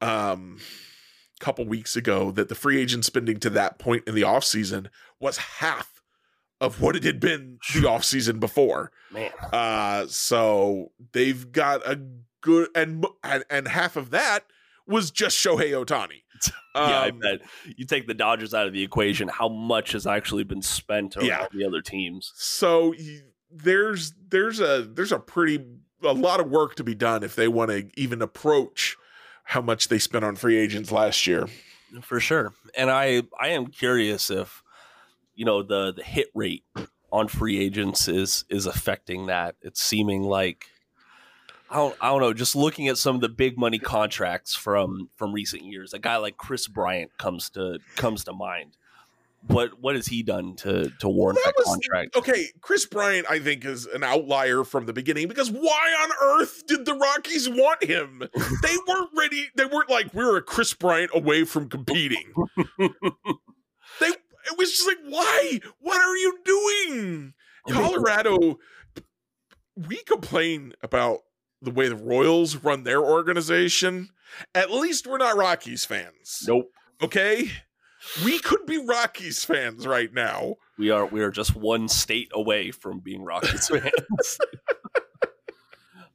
[0.00, 0.58] um
[1.40, 4.86] a couple weeks ago that the free agent spending to that point in the offseason
[5.20, 5.90] was half
[6.60, 8.92] of what it had been the offseason before.
[9.10, 12.00] Man, Uh, so they've got a
[12.40, 14.44] good and and, and half of that
[14.86, 16.22] was just Shohei Ohtani.
[16.74, 17.40] yeah, I Um, bet
[17.76, 19.28] you take the Dodgers out of the equation.
[19.28, 21.46] How much has actually been spent on Yeah.
[21.52, 22.32] the other teams?
[22.34, 22.94] So
[23.50, 25.64] there's there's a there's a pretty
[26.02, 28.96] a lot of work to be done if they want to even approach
[29.44, 31.46] how much they spent on free agents last year.
[32.02, 32.52] for sure.
[32.76, 34.62] And I I am curious if
[35.34, 36.64] you know the the hit rate
[37.12, 39.54] on free agents is is affecting that.
[39.62, 40.66] It's seeming like
[41.70, 42.32] I don't I don't know.
[42.32, 46.16] Just looking at some of the big money contracts from from recent years, a guy
[46.18, 48.76] like Kris Bryant comes to comes to mind.
[49.46, 52.16] What what has he done to to warrant That that, was- contract?
[52.16, 56.10] Okay, Kris Bryant, I think, is an outlier from the beginning because why on
[56.40, 58.22] earth did the Rockies want him?
[58.62, 59.48] They weren't ready.
[59.54, 62.32] They weren't like we're a Kris Bryant away from competing.
[62.78, 65.60] they it was just like why?
[65.80, 67.34] What are you doing?
[67.68, 68.58] Colorado,
[69.76, 71.20] we complain about
[71.64, 74.10] the way the Royals run their organization.
[74.54, 76.44] At least we're not Rockies fans.
[76.46, 76.70] Nope.
[77.02, 77.50] Okay?
[78.24, 80.56] We could be Rockies fans right now.
[80.76, 84.38] We are we are just one state away from being Rockies fans.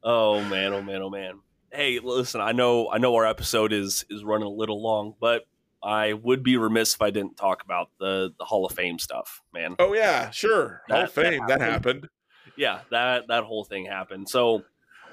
[0.04, 1.40] oh man, oh man, oh man.
[1.72, 5.46] Hey, listen, I know I know our episode is is running a little long, but
[5.84, 9.42] I would be remiss if I didn't talk about the the Hall of Fame stuff,
[9.54, 9.76] man.
[9.80, 10.82] Oh yeah, sure.
[10.90, 12.10] Hall of That- that Fame, that happened.
[12.58, 14.30] yeah, that that whole thing happened.
[14.30, 14.64] So,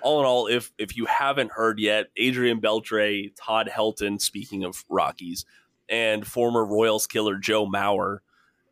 [0.07, 4.85] all in all, if if you haven't heard yet, Adrian Beltre, Todd Helton, speaking of
[4.89, 5.45] Rockies,
[5.89, 8.19] and former Royals killer Joe Mauer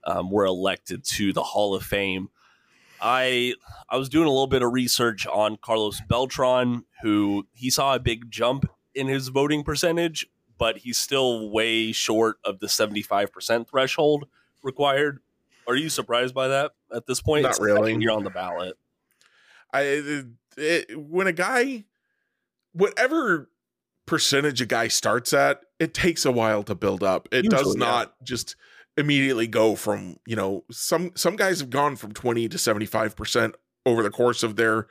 [0.04, 2.28] um, were elected to the Hall of Fame.
[3.00, 3.54] I
[3.90, 7.98] I was doing a little bit of research on Carlos Beltran, who he saw a
[7.98, 13.32] big jump in his voting percentage, but he's still way short of the seventy five
[13.32, 14.28] percent threshold
[14.62, 15.18] required.
[15.66, 17.42] Are you surprised by that at this point?
[17.42, 17.96] Not It's really.
[17.96, 18.76] year on the ballot.
[19.72, 20.22] I
[20.56, 21.84] it, when a guy
[22.72, 23.48] whatever
[24.06, 27.28] percentage a guy starts at, it takes a while to build up.
[27.32, 27.86] It does Usually, yeah.
[27.86, 28.56] not just
[28.96, 33.54] immediately go from, you know, some some guys have gone from 20 to 75%
[33.86, 34.86] over the course of their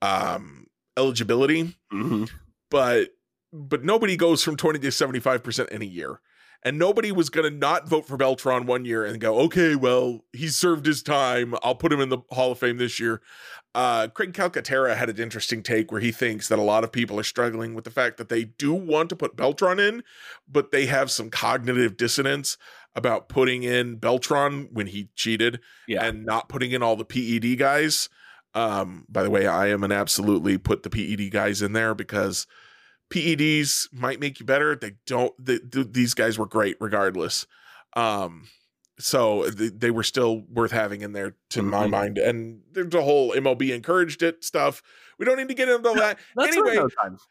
[0.00, 0.66] um
[0.96, 2.24] eligibility, hmm
[2.70, 3.10] but
[3.52, 6.20] but nobody goes from 20 to 75% in a year.
[6.64, 10.24] And nobody was going to not vote for Beltran one year and go, okay, well,
[10.32, 11.54] he served his time.
[11.62, 13.20] I'll put him in the Hall of Fame this year.
[13.76, 17.18] Uh, Craig Calcaterra had an interesting take where he thinks that a lot of people
[17.20, 20.02] are struggling with the fact that they do want to put Beltran in,
[20.50, 22.56] but they have some cognitive dissonance
[22.96, 26.04] about putting in Beltran when he cheated Yeah.
[26.04, 28.08] and not putting in all the PED guys.
[28.54, 32.48] Um, by the way, I am an absolutely put the PED guys in there because
[33.10, 34.74] PEDs might make you better.
[34.76, 35.32] They don't.
[35.44, 37.46] They, th- these guys were great regardless.
[37.96, 38.48] Um,
[39.00, 41.90] so th- they were still worth having in there to my Mhm.
[41.90, 42.18] mind.
[42.18, 44.82] And there's a whole MLB encouraged it stuff.
[45.18, 46.18] We don't need to get into that.
[46.40, 46.78] Anyway.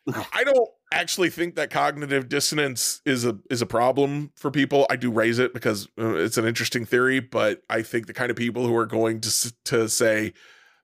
[0.34, 4.88] I don't actually think that cognitive dissonance is a is a problem for people.
[4.90, 8.32] I do raise it because uh, it's an interesting theory, but I think the kind
[8.32, 10.34] of people who are going to to say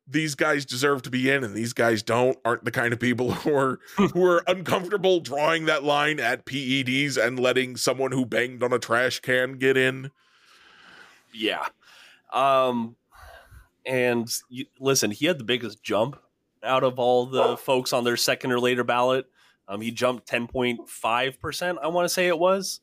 [0.08, 3.32] these guys deserve to be in and these guys don't aren't the kind of people
[3.34, 8.62] who are who are uncomfortable drawing that line at PEDs and letting someone who banged
[8.64, 10.12] on a trash can get in.
[11.34, 11.66] Yeah.
[12.34, 12.96] Um,
[13.86, 16.18] and you, listen, he had the biggest jump
[16.64, 19.26] out of all the folks on their second or later ballot.
[19.68, 21.78] Um, he jumped ten point five percent.
[21.82, 22.82] I want to say it was.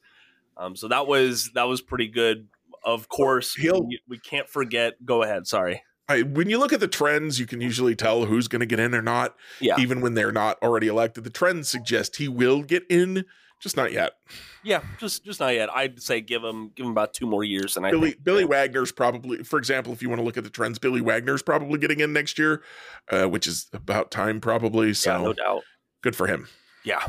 [0.56, 2.48] Um, so that was that was pretty good.
[2.82, 4.94] Of course, He'll- we, we can't forget.
[5.04, 5.46] Go ahead.
[5.46, 5.82] Sorry.
[6.10, 8.80] I, when you look at the trends, you can usually tell who's going to get
[8.80, 9.76] in or not, Yeah.
[9.78, 11.24] even when they're not already elected.
[11.24, 13.24] The trends suggest he will get in,
[13.60, 14.12] just not yet.
[14.64, 14.82] Yeah.
[14.98, 15.68] Just just not yet.
[15.74, 18.44] I'd say give him give him about two more years, and I Billy think, Billy
[18.44, 21.78] Wagner's probably, for example, if you want to look at the trends, Billy Wagner's probably
[21.78, 22.62] getting in next year,
[23.10, 24.92] uh, which is about time probably.
[24.94, 25.62] So yeah, no doubt.
[26.02, 26.48] good for him.
[26.84, 27.06] Yeah.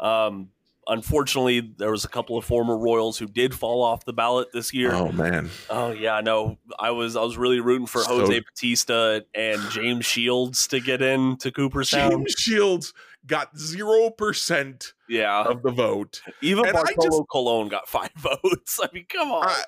[0.00, 0.50] Um,
[0.88, 4.72] unfortunately, there was a couple of former Royals who did fall off the ballot this
[4.74, 4.92] year.
[4.92, 6.58] Oh man, Oh yeah, no.
[6.78, 11.02] I was I was really rooting for So- Jose Bautista and James Shields to get
[11.02, 12.10] in to Cooperstown.
[12.10, 12.94] James Shields
[13.26, 16.22] got zero percent Yeah, of the vote.
[16.40, 18.80] even and Bartolo Colon got five votes.
[18.82, 19.48] I mean, come on.
[19.48, 19.62] I,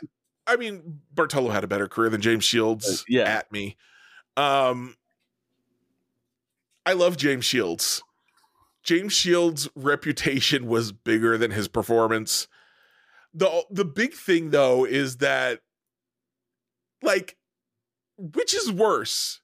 [0.46, 3.02] I mean, Bartolo had a better career than James Shields.
[3.02, 3.22] Uh, yeah.
[3.24, 3.76] at me.
[4.36, 4.96] Um,
[6.86, 8.02] I love James Shields.
[8.82, 12.48] James Shields' reputation was bigger than his performance.
[13.34, 15.60] the The big thing, though, is that,
[17.02, 17.36] like,
[18.16, 19.40] which is worse,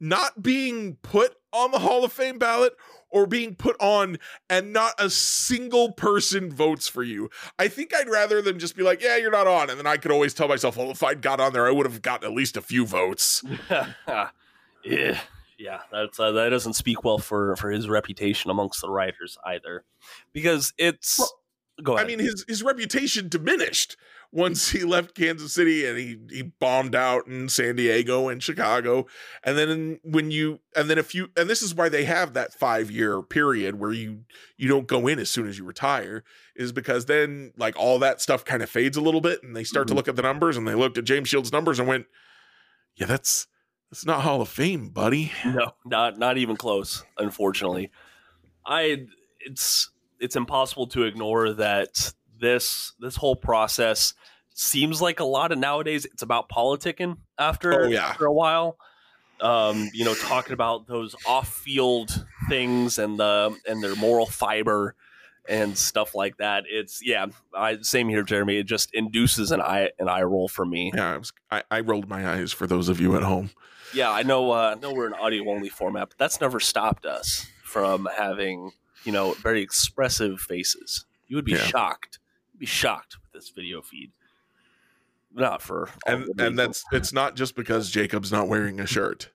[0.00, 2.74] not being put on the Hall of Fame ballot
[3.10, 4.18] or being put on
[4.50, 7.30] and not a single person votes for you.
[7.58, 9.70] I think I'd rather them just be like, yeah, you're not on.
[9.70, 11.86] And then I could always tell myself, well, if I'd got on there, I would
[11.86, 13.42] have gotten at least a few votes.
[14.84, 15.20] yeah,
[15.58, 15.80] yeah.
[15.92, 19.84] That's uh, that doesn't speak well for for his reputation amongst the writers either,
[20.32, 21.18] because it's.
[21.18, 21.30] Well,
[21.82, 23.96] go I mean, his, his reputation diminished
[24.32, 29.06] once he left Kansas City and he, he bombed out in San Diego and Chicago.
[29.44, 32.52] And then when you, and then if you, and this is why they have that
[32.52, 34.24] five year period where you,
[34.56, 36.24] you don't go in as soon as you retire
[36.56, 39.64] is because then like all that stuff kind of fades a little bit and they
[39.64, 39.96] start to Mhm.
[39.96, 42.06] look at the numbers and they looked at James Shields' numbers and went,
[42.96, 43.46] yeah, that's,
[43.90, 45.32] that's not Hall of Fame, buddy.
[45.44, 47.04] No, not not even close.
[47.16, 47.90] Unfortunately,
[48.66, 49.06] I
[49.40, 49.90] it's
[50.20, 54.14] it's impossible to ignore that this this whole process
[54.54, 56.04] seems like a lot of nowadays.
[56.04, 58.08] It's about politicking after Oh, yeah.
[58.08, 58.76] after a while.
[59.40, 64.96] Um, you know, talking about those off field things and the and their moral fiber,
[65.48, 66.64] and stuff like that.
[66.68, 68.58] It's yeah, I, same here, Jeremy.
[68.58, 70.90] It just induces an eye an eye roll for me.
[70.94, 73.50] Yeah, I, was, I, I rolled my eyes for those of you at home.
[73.94, 74.50] Yeah, I know.
[74.52, 78.72] Uh, I know we're an audio only format, but that's never stopped us from having
[79.04, 81.04] you know very expressive faces.
[81.26, 81.58] You would be Yeah.
[81.66, 82.18] shocked.
[82.52, 84.12] You'd be shocked with this video feed.
[85.32, 89.30] Not for And and that's it's not just because Jacob's not wearing a shirt.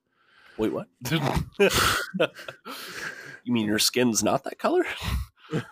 [0.57, 0.88] wait what?
[3.43, 4.85] you mean your skin's not that color?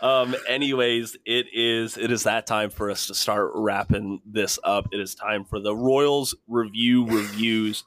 [0.00, 4.88] um anyways it is it is that time for us to start wrapping this up.
[4.92, 7.84] It is time for the royals review reviews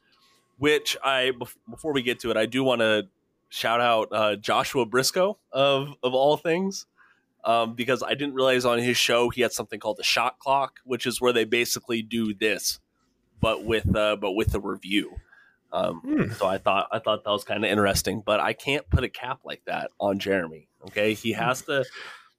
[0.58, 1.32] which i
[1.70, 3.08] before we get to it i do want to
[3.50, 6.86] shout out uh, joshua briscoe of of all things.
[7.44, 10.80] Um, because i didn't realize on his show he had something called the shot clock
[10.84, 12.80] which is where they basically do this
[13.40, 15.16] but with uh, but with the review
[15.74, 16.32] um, Hmm.
[16.34, 19.10] so I thought I thought that was kind of interesting, but I can't put a
[19.10, 20.68] cap like that on Jeremy.
[20.88, 21.86] Okay, he has to.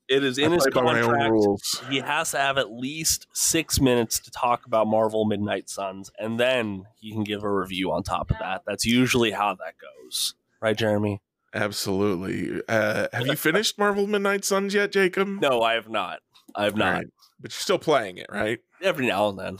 [0.08, 1.90] It is in I his play by my own contract.
[1.90, 6.38] He has to have at least six minutes to talk about Marvel Midnight Suns, and
[6.38, 8.62] then he can give a review on top of that.
[8.66, 11.22] That's usually how that goes, right, Jeremy?
[11.54, 12.60] Absolutely.
[12.68, 15.28] Uh, have you finished Marvel Midnight Suns yet, Jacob?
[15.28, 16.20] No, I have not.
[16.54, 16.92] I have not.
[16.94, 17.06] right.
[17.40, 18.58] But you're still playing it, right?
[18.82, 19.58] Every now and then.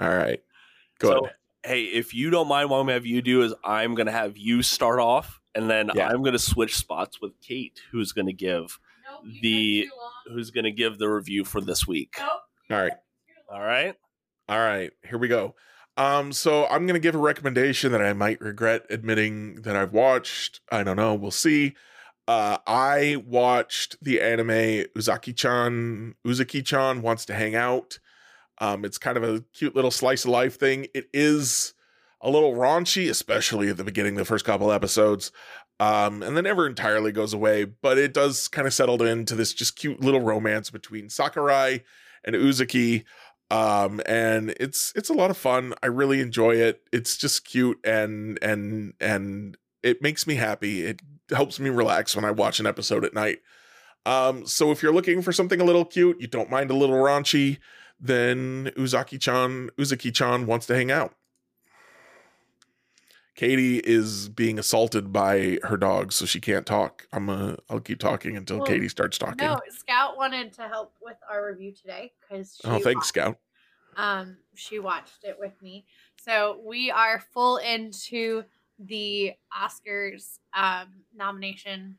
[0.00, 0.42] All right.
[0.98, 1.08] Good.
[1.08, 1.28] So,
[1.66, 4.36] hey, if you don't mind, what I'm gonna have you do is I'm gonna have
[4.36, 6.08] you start off, and then Yeah.
[6.08, 8.78] I'm gonna switch spots with Kate, who's gonna give
[9.42, 9.88] the
[10.26, 12.14] who's gonna give the review for this week.
[12.20, 12.40] All
[12.70, 12.92] right.
[13.50, 13.94] All right.
[14.48, 14.92] All right.
[15.08, 15.54] Here we go.
[15.96, 20.60] Um, so I'm gonna give a recommendation that I might regret admitting that I've watched.
[20.70, 21.14] I don't know.
[21.14, 21.74] We'll see.
[22.28, 26.16] Uh, I watched the anime Uzaki-chan.
[26.26, 27.98] Uzaki-chan wants to hang out.
[28.58, 30.86] Um, it's kind of a cute little slice of life thing.
[30.94, 31.74] It is
[32.20, 35.32] a little raunchy, especially at the beginning, the first couple episodes.
[35.78, 39.52] Um, and then never entirely goes away, but it does kind of settle into this
[39.52, 41.82] just cute little romance between Sakurai
[42.24, 43.04] and Uzaki.
[43.50, 45.74] Um, and it's it's a lot of fun.
[45.82, 46.80] I really enjoy it.
[46.92, 50.84] It's just cute and and and it makes me happy.
[50.84, 51.00] It
[51.30, 53.38] helps me relax when I watch an episode at night.
[54.06, 56.96] Um, so if you're looking for something a little cute, you don't mind a little
[56.96, 57.58] raunchy,
[58.00, 61.14] then Uzaki-chan, Uzaki-chan wants to hang out.
[63.36, 67.06] Katie is being assaulted by her dog, so she can't talk.
[67.12, 69.46] I'm uh, I'll keep talking until Well, Katie starts talking.
[69.46, 73.36] No, Scout wanted to help with our review today because oh, thanks, Scout.
[73.96, 75.84] Um, she watched it with me.
[76.16, 78.44] So we are full into
[78.78, 81.98] the Oscars um, nomination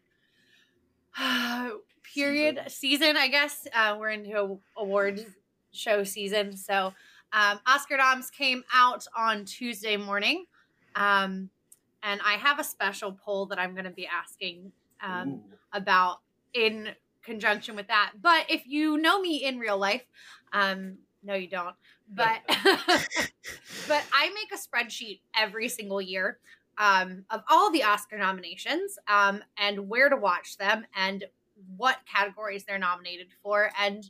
[2.16, 3.16] period season.
[3.16, 5.24] I guess uh, we're into award
[5.78, 6.56] show season.
[6.56, 6.94] So
[7.34, 10.46] um, Oscar Doms came out on Tuesday morning,
[10.96, 11.50] um,
[12.04, 14.72] and I have a special poll that I'm going to be asking
[15.02, 15.42] um,
[15.74, 16.20] about
[16.54, 16.90] in
[17.24, 18.14] conjunction with that.
[18.22, 20.06] But if you know me in real life,
[20.54, 21.76] um, no, you don't.
[22.14, 26.40] But but I make a spreadsheet every single year
[26.78, 31.26] um, of all the Oscar nominations um, and where to watch them and
[31.76, 34.10] what categories they're nominated for and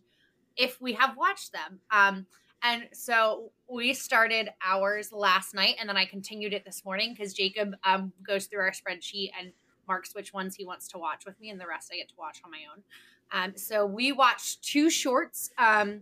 [0.58, 1.80] if we have watched them.
[1.92, 2.26] Um,
[2.64, 7.34] and so we started ours last night and then I continued it this morning because
[7.34, 9.52] Jacob um, goes through our spreadsheet and
[9.88, 12.16] marks which ones he wants to watch with me and the rest I get to
[12.18, 12.84] watch on my own.
[13.32, 16.02] Um, so we watched two shorts um,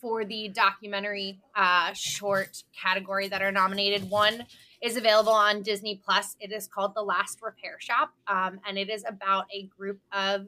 [0.00, 4.08] for the documentary uh, short category that are nominated.
[4.08, 4.46] One
[4.82, 6.36] is available on Disney Plus.
[6.38, 10.46] It is called The Last Repair Shop, um, and it is about a group of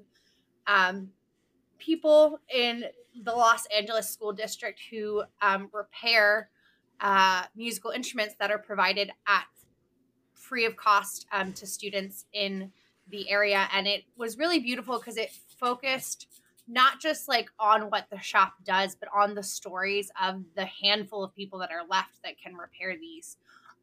[0.66, 1.08] um,
[1.78, 2.84] people in
[3.22, 6.50] the Los Angeles School District who um, repair
[7.00, 9.44] uh, musical instruments that are provided at
[10.34, 12.72] free of cost um, to students in
[13.10, 13.68] the area.
[13.72, 16.26] And it was really beautiful because it focused
[16.66, 21.24] not just like on what the shop does, but on the stories of the handful
[21.24, 23.38] of people that are left that can repair these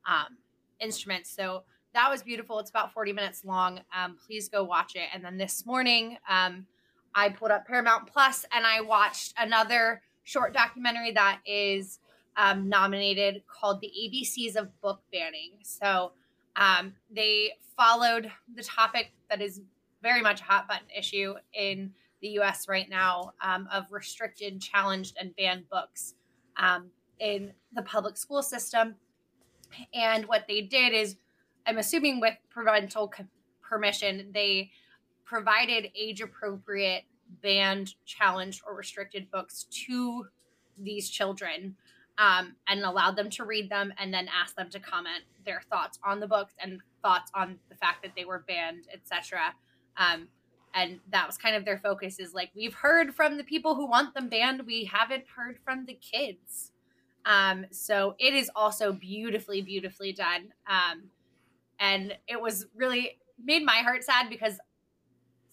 [0.08, 0.38] um,
[0.80, 1.32] instruments.
[1.36, 1.64] So
[1.94, 2.60] that was beautiful.
[2.60, 3.82] It's about 40 minutes long.
[3.96, 5.08] Um, please go watch it.
[5.14, 6.68] And then this morning, um,
[7.16, 12.00] I pulled up Paramount Plus and I watched another short documentary that is
[12.36, 15.54] um, nominated called The ABCs of Book Banning.
[15.64, 16.12] So
[16.58, 19.62] um, they followed the topic that is
[20.04, 25.16] very much a hot button issue in the US right now um, of restricted, challenged,
[25.20, 26.16] and banned books
[26.58, 26.90] um,
[27.20, 28.96] in the public school system.
[29.94, 31.16] And what they did is,
[31.66, 33.12] I'm assuming with parental
[33.62, 34.72] permission, they
[35.26, 37.04] provided age appropriate,
[37.42, 40.28] banned, challenged, or restricted books to
[40.78, 41.76] these children
[42.18, 46.00] um, and allowed them to read them and then asked them to comment their thoughts
[46.04, 49.54] on the books and thoughts on the fact that they were banned, etc.
[49.98, 50.28] Um,
[50.74, 53.88] and that was kind of their focus is like we've heard from the people who
[53.88, 54.66] want them banned.
[54.66, 56.72] We haven't heard from the kids.
[57.26, 60.54] Um, so it is also beautifully beautifully done.
[60.68, 61.04] Um,
[61.80, 64.60] and it was really made my heart sad because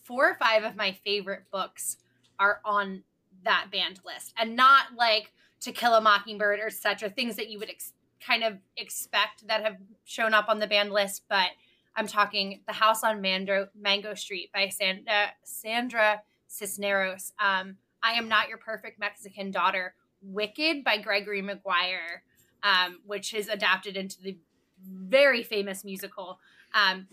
[0.02, 1.98] four or five of my favorite books
[2.38, 3.02] are on
[3.44, 7.48] that banned list and not like to kill a mockingbird or such or things that
[7.48, 7.92] you would ex-
[8.24, 11.50] kind of expect that have shown up on the banned list but
[11.94, 17.32] I'm talking The House on Mango Street by Sandra, Sandra Cisneros.
[17.38, 19.94] Um, I Am Not Your Perfect Mexican Daughter.
[20.22, 22.22] Wicked by Gregory Maguire,
[22.62, 24.38] um, which is adapted into the
[24.84, 26.38] very famous musical.
[26.74, 27.06] Um,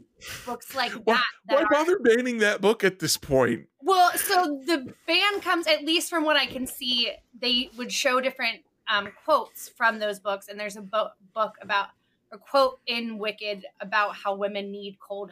[0.45, 1.02] books like that.
[1.06, 3.68] Why, that why are- bother banning that book at this point?
[3.81, 7.11] well, so the ban comes, at least from what I can see,
[7.41, 10.48] they would show different um, quotes from those books.
[10.48, 11.88] And there's a bo- book about,
[12.31, 15.31] a quote in Wicked about how women need cold,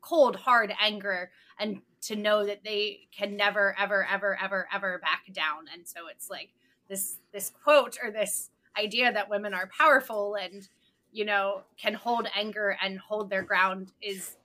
[0.00, 1.30] cold, hard anger
[1.60, 5.66] and to know that they can never, ever, ever, ever, ever back down.
[5.72, 6.50] And so it's like
[6.88, 10.68] this, this quote or this idea that women are powerful and,
[11.16, 14.36] you know, can hold anger and hold their ground is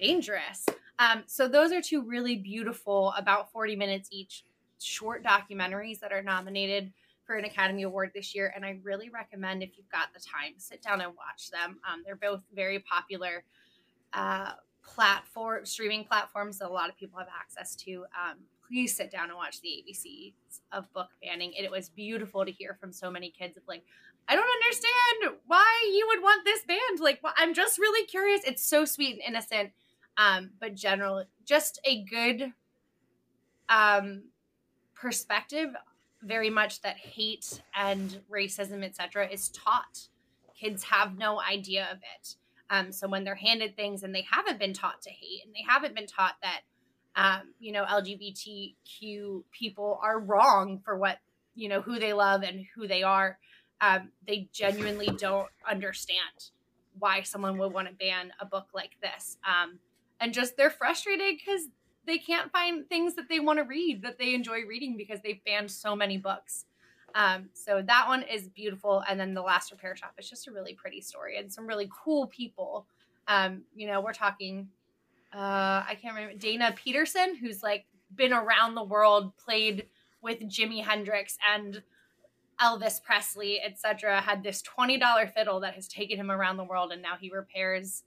[0.00, 0.66] dangerous.
[0.98, 4.42] Um, so those are two really beautiful, about 40 minutes each,
[4.82, 6.92] short documentaries that are nominated
[7.24, 8.52] for an Academy Award this year.
[8.56, 11.78] And I really recommend if you've got the time, sit down and watch them.
[11.88, 13.44] Um, they're both very popular
[14.12, 18.04] uh, platform streaming platforms that a lot of people have access to.
[18.14, 18.38] Um,
[18.68, 21.52] please sit down and watch the ABCs of book banning.
[21.52, 23.84] It, it was beautiful to hear from so many kids of like,
[24.28, 27.00] I don't understand why you would want this band.
[27.00, 28.40] Like, wh- I'm just really curious.
[28.44, 29.70] It's so sweet and innocent
[30.16, 32.52] um, but general, just a good
[33.68, 34.24] um,
[34.94, 35.70] perspective.
[36.22, 40.08] Very much that hate and racism, etc., is taught.
[40.58, 42.36] Kids have no idea of it.
[42.70, 45.64] Um, so when they're handed things and they haven't been taught to hate and they
[45.68, 46.62] haven't been taught that,
[47.14, 51.18] um, you know, LGBTQ people are wrong for what
[51.54, 53.38] you know who they love and who they are,
[53.80, 56.50] um, they genuinely don't understand
[56.98, 59.36] why someone would want to ban a book like this.
[59.46, 59.78] Um,
[60.20, 61.62] and just they're frustrated because
[62.06, 65.44] they can't find things that they want to read that they enjoy reading because they've
[65.44, 66.64] banned so many books.
[67.14, 69.02] Um, so that one is beautiful.
[69.08, 71.90] And then the last repair shop is just a really pretty story and some really
[72.04, 72.86] cool people.
[73.28, 74.68] Um, you know, we're talking,
[75.34, 79.86] uh, I can't remember Dana Peterson, who's like been around the world, played
[80.22, 81.82] with Jimi Hendrix and
[82.60, 84.20] Elvis Presley, etc.
[84.20, 87.30] Had this twenty dollar fiddle that has taken him around the world, and now he
[87.30, 88.02] repairs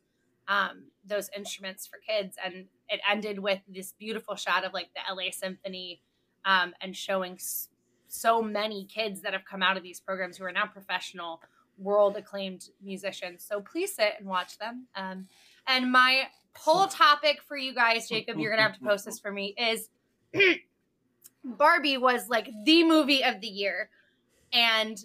[0.48, 2.36] um, those instruments for kids.
[2.44, 6.02] And it ended with this beautiful shot of like the LA Symphony
[6.46, 7.70] um, and showing s-
[8.08, 11.42] so many kids that have come out of these programs who are now professional,
[11.78, 13.46] world acclaimed musicians.
[13.48, 14.88] So please sit and watch them.
[14.96, 15.28] Um,
[15.68, 16.24] and my
[16.56, 19.90] poll topic for you guys, Jacob, you're gonna have to post this for me, is
[21.44, 23.90] Barbie was like the movie of the year.
[24.54, 24.98] And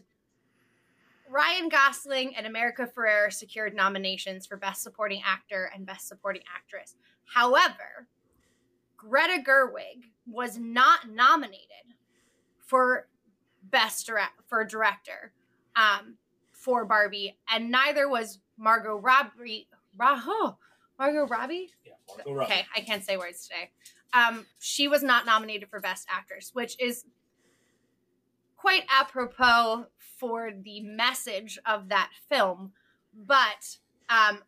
[1.28, 6.96] Ryan Gosling and America Ferrera secured nominations for Best Supporting Actor and Best Supporting Actress.
[7.24, 8.08] However,
[8.96, 11.94] Greta Gerwig was not nominated
[12.58, 13.08] for
[13.62, 15.32] Best Direct for Director
[15.76, 16.16] um,
[16.52, 19.68] for Barbie, and neither was Margot Robbie.
[19.96, 20.56] Ra- oh,
[20.98, 21.70] Margot Robbie.
[21.84, 22.52] Yeah, Margot Robbie.
[22.52, 23.70] Okay, I can't say words today.
[24.12, 27.04] Um, she was not nominated for Best Actress, which is
[28.64, 29.84] quite apropos
[30.18, 32.72] for the message of that film.
[33.14, 33.76] But
[34.08, 34.38] um,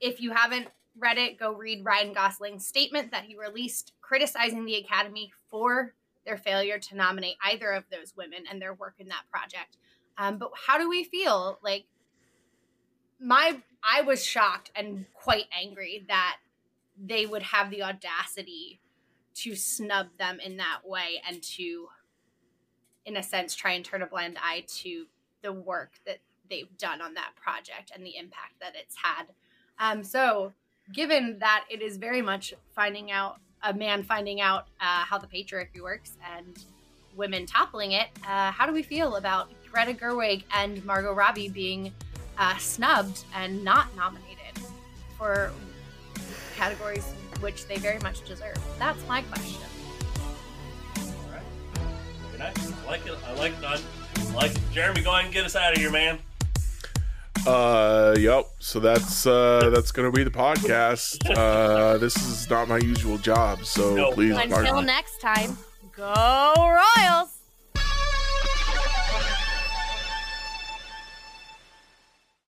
[0.00, 0.68] if you haven't
[0.98, 5.92] read it, go read Ryan Gosling's statement that he released criticizing the Academy for
[6.24, 9.76] their failure to nominate either of those women and their work in that project.
[10.16, 11.58] Um, but how do we feel?
[11.62, 11.84] Like,
[13.20, 16.38] my I was shocked and quite angry that
[16.98, 18.80] they would have the audacity
[19.34, 21.88] to snub them in that way and to
[23.06, 25.06] in a sense try and turn a blind eye to
[25.42, 26.18] the work that
[26.48, 29.24] they've done on that project and the impact that it's had.
[29.78, 30.52] Um, so
[30.92, 35.26] given that it is very much finding out a man finding out uh, how the
[35.26, 36.64] patriarchy works and
[37.16, 41.92] women toppling it uh, how do we feel about greta gerwig and margot robbie being
[42.38, 44.58] uh, snubbed and not nominated
[45.16, 45.52] for
[46.56, 48.56] categories which they very much deserve?
[48.78, 49.60] That's my question
[52.42, 52.72] nice.
[52.72, 53.14] I like it.
[53.26, 53.64] I like it.
[53.64, 54.60] I like it.
[54.72, 56.18] Jeremy, go ahead and get us out of here, man.
[57.46, 58.46] Uh, yep.
[58.60, 61.18] So that's uh that's gonna be the podcast.
[61.36, 64.12] Uh, this is not my usual job, so No.
[64.12, 65.56] please until pardon next time
[65.96, 67.28] go royals